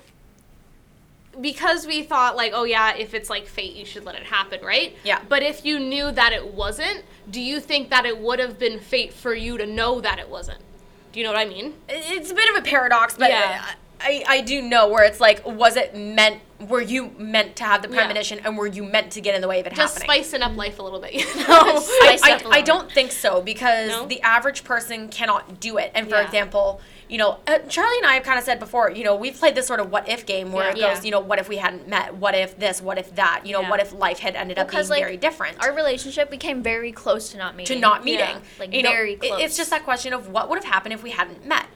because 1.40 1.84
we 1.86 2.02
thought 2.04 2.36
like 2.36 2.52
oh 2.54 2.62
yeah 2.62 2.94
if 2.96 3.12
it's 3.12 3.28
like 3.28 3.46
fate 3.46 3.74
you 3.74 3.84
should 3.84 4.04
let 4.04 4.14
it 4.14 4.22
happen 4.22 4.64
right 4.64 4.96
Yeah. 5.02 5.20
but 5.28 5.42
if 5.42 5.64
you 5.64 5.80
knew 5.80 6.12
that 6.12 6.32
it 6.32 6.54
wasn't 6.54 7.02
do 7.28 7.40
you 7.40 7.58
think 7.58 7.90
that 7.90 8.06
it 8.06 8.16
would 8.18 8.38
have 8.38 8.56
been 8.56 8.78
fate 8.78 9.12
for 9.12 9.34
you 9.34 9.58
to 9.58 9.66
know 9.66 10.00
that 10.00 10.20
it 10.20 10.28
wasn't 10.28 10.60
do 11.12 11.18
you 11.18 11.26
know 11.26 11.32
what 11.32 11.40
i 11.40 11.44
mean 11.44 11.74
It's 11.88 12.30
a 12.30 12.34
bit 12.34 12.48
of 12.50 12.56
a 12.56 12.62
paradox, 12.62 13.16
but 13.16 13.30
Yeah. 13.30 13.72
I, 14.00 14.24
I 14.28 14.40
do 14.42 14.60
know 14.62 14.88
where 14.88 15.04
it's 15.04 15.20
like, 15.20 15.44
was 15.46 15.76
it 15.76 15.94
meant, 15.96 16.40
were 16.68 16.80
you 16.80 17.10
meant 17.18 17.56
to 17.56 17.64
have 17.64 17.82
the 17.82 17.88
Yeah. 17.88 17.96
premonition 17.96 18.38
and 18.40 18.56
were 18.56 18.66
you 18.66 18.84
meant 18.84 19.12
to 19.12 19.20
get 19.20 19.34
in 19.34 19.40
the 19.40 19.48
way 19.48 19.60
of 19.60 19.66
it 19.66 19.74
just 19.74 19.98
happening? 19.98 20.16
Just 20.18 20.30
spicing 20.30 20.42
up 20.42 20.56
life 20.56 20.78
a 20.78 20.82
little 20.82 21.00
bit 21.00 21.12
you 21.14 21.24
know 21.24 21.80
I, 22.02 22.16
Spice 22.16 22.22
up 22.22 22.44
a 22.44 22.48
I, 22.48 22.50
I 22.58 22.60
don't 22.62 22.90
think 22.90 23.12
so 23.12 23.40
because 23.42 23.88
No? 23.90 24.06
the 24.06 24.20
average 24.22 24.64
person 24.64 25.08
cannot 25.08 25.60
do 25.60 25.78
it. 25.78 25.90
And 25.94 26.08
for 26.08 26.16
Yeah. 26.16 26.24
example, 26.24 26.80
you 27.08 27.18
know, 27.18 27.38
uh, 27.46 27.58
Charlie 27.68 27.98
and 27.98 28.06
I 28.06 28.14
have 28.14 28.22
kind 28.22 28.38
of 28.38 28.44
said 28.44 28.58
before, 28.58 28.90
you 28.90 29.04
know, 29.04 29.14
we've 29.14 29.36
played 29.38 29.54
this 29.54 29.66
sort 29.66 29.78
of 29.80 29.90
what 29.90 30.08
if 30.08 30.24
game 30.26 30.52
where 30.52 30.70
it 30.70 30.76
Yeah. 30.78 30.94
goes, 30.94 31.04
you 31.04 31.10
know, 31.10 31.20
what 31.20 31.38
if 31.38 31.48
we 31.48 31.56
hadn't 31.58 31.86
met? 31.86 32.14
What 32.14 32.34
if 32.34 32.58
this? 32.58 32.80
What 32.80 32.98
if 32.98 33.14
that? 33.16 33.42
You 33.44 33.52
know, 33.52 33.60
Yeah. 33.60 33.70
what 33.70 33.80
if 33.80 33.92
life 33.92 34.18
had 34.20 34.34
ended 34.36 34.58
up 34.58 34.70
being 34.70 34.88
like, 34.88 35.02
very 35.02 35.16
different? 35.18 35.62
Our 35.62 35.74
relationship 35.74 36.30
became 36.30 36.62
very 36.62 36.92
close 36.92 37.28
to 37.30 37.36
not 37.38 37.56
meeting. 37.56 37.76
to 37.76 37.80
not 37.80 38.04
meeting. 38.04 38.20
Yeah. 38.20 38.38
Like, 38.58 38.74
you 38.74 38.82
know, 38.82 38.90
very 38.90 39.12
it- 39.14 39.20
It's 39.40 39.56
just 39.56 39.70
that 39.70 39.84
question 39.84 40.12
of 40.14 40.28
what 40.30 40.48
would 40.48 40.56
have 40.62 40.72
happened 40.72 40.94
if 40.94 41.02
we 41.02 41.10
hadn't 41.10 41.44
met. 41.46 41.66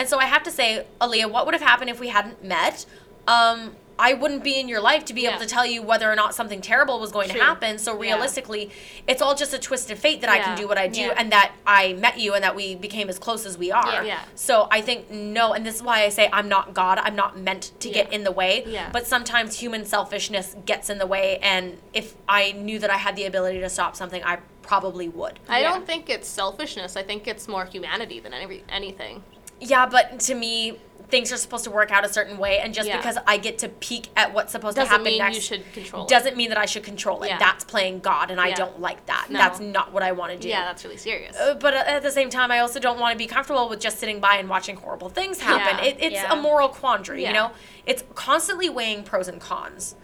And 0.00 0.08
so 0.08 0.18
I 0.18 0.24
have 0.24 0.42
to 0.44 0.50
say, 0.50 0.86
Aaliyah, 1.02 1.30
what 1.30 1.44
would 1.44 1.52
have 1.52 1.60
happened 1.60 1.90
if 1.90 2.00
we 2.00 2.08
hadn't 2.08 2.42
met? 2.42 2.86
Um, 3.28 3.76
I 3.98 4.14
wouldn't 4.14 4.42
be 4.42 4.58
in 4.58 4.66
your 4.66 4.80
life 4.80 5.04
to 5.04 5.12
be 5.12 5.26
able 5.26 5.38
to 5.40 5.46
tell 5.46 5.66
you 5.66 5.82
whether 5.82 6.10
or 6.10 6.14
not 6.16 6.34
something 6.34 6.62
terrible 6.62 6.98
was 6.98 7.12
going 7.12 7.28
True. 7.28 7.38
to 7.38 7.44
happen. 7.44 7.76
So 7.76 7.92
Yeah. 7.92 8.12
realistically, 8.14 8.70
it's 9.06 9.20
all 9.20 9.34
just 9.34 9.52
a 9.52 9.58
twisted 9.58 9.98
fate 9.98 10.22
that 10.22 10.30
I 10.30 10.38
can 10.38 10.56
do 10.56 10.66
what 10.66 10.78
I 10.78 10.86
do 10.86 11.02
Yeah. 11.02 11.14
and 11.18 11.30
that 11.32 11.52
I 11.66 11.92
met 11.92 12.18
you 12.18 12.32
and 12.32 12.42
that 12.42 12.56
we 12.56 12.74
became 12.76 13.10
as 13.10 13.18
close 13.18 13.44
as 13.44 13.58
we 13.58 13.70
are. 13.70 13.92
Yeah. 13.92 14.02
Yeah. 14.04 14.20
So 14.36 14.68
I 14.70 14.80
think 14.80 15.10
no, 15.10 15.52
and 15.52 15.66
this 15.66 15.74
is 15.74 15.82
why 15.82 16.04
I 16.04 16.08
say 16.08 16.30
I'm 16.32 16.48
not 16.48 16.72
God. 16.72 16.96
I'm 16.98 17.14
not 17.14 17.36
meant 17.36 17.72
to 17.80 17.90
get 17.90 18.10
in 18.10 18.24
the 18.24 18.32
way. 18.32 18.64
Yeah. 18.66 18.88
But 18.90 19.06
sometimes 19.06 19.58
human 19.58 19.84
selfishness 19.84 20.56
gets 20.64 20.88
in 20.88 20.96
the 20.96 21.06
way, 21.06 21.36
and 21.42 21.76
if 21.92 22.14
I 22.26 22.52
knew 22.52 22.78
that 22.78 22.88
I 22.88 22.96
had 22.96 23.16
the 23.16 23.26
ability 23.26 23.60
to 23.60 23.68
stop 23.68 23.96
something, 23.96 24.24
I 24.24 24.38
probably 24.62 25.08
would. 25.08 25.40
i 25.48 25.60
Yeah. 25.60 25.72
don't 25.72 25.84
think 25.86 26.08
it's 26.08 26.28
selfishness 26.28 26.94
i 26.96 27.02
think 27.02 27.26
it's 27.26 27.48
more 27.48 27.64
humanity 27.64 28.20
than 28.20 28.32
any, 28.32 28.62
anything 28.68 29.24
Yeah, 29.60 29.86
but 29.86 30.20
to 30.20 30.34
me, 30.34 30.78
things 31.08 31.32
are 31.32 31.36
supposed 31.36 31.64
to 31.64 31.70
work 31.72 31.90
out 31.90 32.04
a 32.04 32.08
certain 32.08 32.38
way, 32.38 32.60
and 32.60 32.72
just 32.72 32.86
Yeah. 32.88 32.96
because 32.96 33.18
I 33.26 33.36
get 33.36 33.58
to 33.58 33.68
peek 33.68 34.06
at 34.16 34.32
what's 34.32 34.52
supposed 34.52 34.76
doesn't 34.76 34.86
to 34.90 34.90
happen 34.98 35.04
mean 35.04 35.18
next 35.18 35.34
you 35.34 35.40
should 35.42 35.72
control 35.72 36.06
doesn't 36.06 36.36
mean 36.36 36.50
that 36.50 36.58
I 36.58 36.66
should 36.66 36.84
control 36.84 37.24
it. 37.24 37.28
Yeah. 37.28 37.38
That's 37.38 37.64
playing 37.64 37.98
God, 37.98 38.30
and 38.30 38.40
I 38.40 38.52
don't 38.52 38.80
like 38.80 39.04
that. 39.06 39.26
No. 39.28 39.38
That's 39.38 39.58
not 39.58 39.92
what 39.92 40.04
I 40.04 40.12
want 40.12 40.32
to 40.32 40.38
do. 40.38 40.48
yeah 40.48 40.64
that's 40.66 40.84
really 40.84 40.96
serious 40.96 41.36
Uh, 41.36 41.54
but 41.54 41.74
at 41.74 42.02
the 42.04 42.12
same 42.12 42.30
time, 42.30 42.52
I 42.52 42.60
also 42.60 42.78
don't 42.78 43.00
want 43.00 43.12
to 43.12 43.18
be 43.18 43.26
comfortable 43.26 43.68
with 43.68 43.80
just 43.80 43.98
sitting 43.98 44.20
by 44.20 44.36
and 44.36 44.48
watching 44.48 44.76
horrible 44.76 45.08
things 45.08 45.40
happen. 45.40 45.78
Yeah. 45.78 45.90
It, 45.90 45.96
it's 46.00 46.14
Yeah. 46.14 46.32
a 46.32 46.36
moral 46.36 46.68
quandary, 46.68 47.22
Yeah. 47.22 47.28
you 47.28 47.34
know? 47.34 47.50
It's 47.86 48.04
constantly 48.14 48.68
weighing 48.68 49.02
pros 49.02 49.26
and 49.26 49.40
cons. 49.40 49.96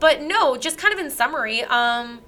But 0.00 0.20
no, 0.20 0.56
just 0.56 0.78
kind 0.78 0.92
of 0.92 0.98
in 0.98 1.10
summary, 1.12 1.62
um, 1.64 2.22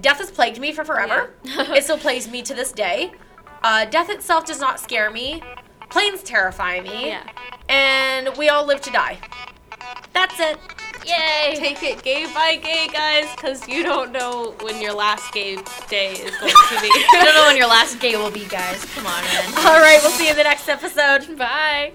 death 0.00 0.16
has 0.18 0.30
plagued 0.30 0.58
me 0.58 0.72
for 0.72 0.82
forever. 0.84 1.34
it 1.44 1.84
still 1.84 1.98
plagues 1.98 2.26
me 2.26 2.40
to 2.42 2.54
this 2.54 2.72
day. 2.72 3.12
Uh, 3.62 3.84
death 3.84 4.08
itself 4.08 4.46
does 4.46 4.60
not 4.60 4.80
scare 4.80 5.10
me. 5.10 5.42
Planes 5.94 6.24
terrify 6.24 6.80
me. 6.80 7.06
Yeah. 7.06 7.22
And 7.68 8.36
we 8.36 8.48
all 8.48 8.66
live 8.66 8.80
to 8.80 8.90
die. 8.90 9.16
That's 10.12 10.40
it. 10.40 10.58
Yay! 11.06 11.54
take 11.56 11.84
it 11.84 12.02
gay 12.02 12.26
by 12.34 12.56
gay 12.56 12.88
guys 12.92 13.32
because 13.36 13.68
you 13.68 13.84
don't 13.84 14.10
know 14.10 14.56
when 14.62 14.82
your 14.82 14.92
last 14.92 15.32
gay 15.32 15.56
day 15.88 16.14
is 16.14 16.36
going 16.38 16.50
to 16.50 16.80
be 16.80 16.90
I 17.12 17.20
don't 17.24 17.34
know 17.36 17.46
when 17.46 17.56
your 17.56 17.68
last 17.68 18.00
gay 18.00 18.16
will 18.16 18.32
be, 18.32 18.44
guys. 18.46 18.84
Come 18.86 19.06
on, 19.06 19.22
man. 19.22 19.44
All 19.58 19.80
right, 19.80 20.00
we'll 20.02 20.10
see 20.10 20.24
you 20.24 20.32
in 20.32 20.36
the 20.36 20.42
next 20.42 20.68
episode. 20.68 21.38
Bye. 21.38 21.92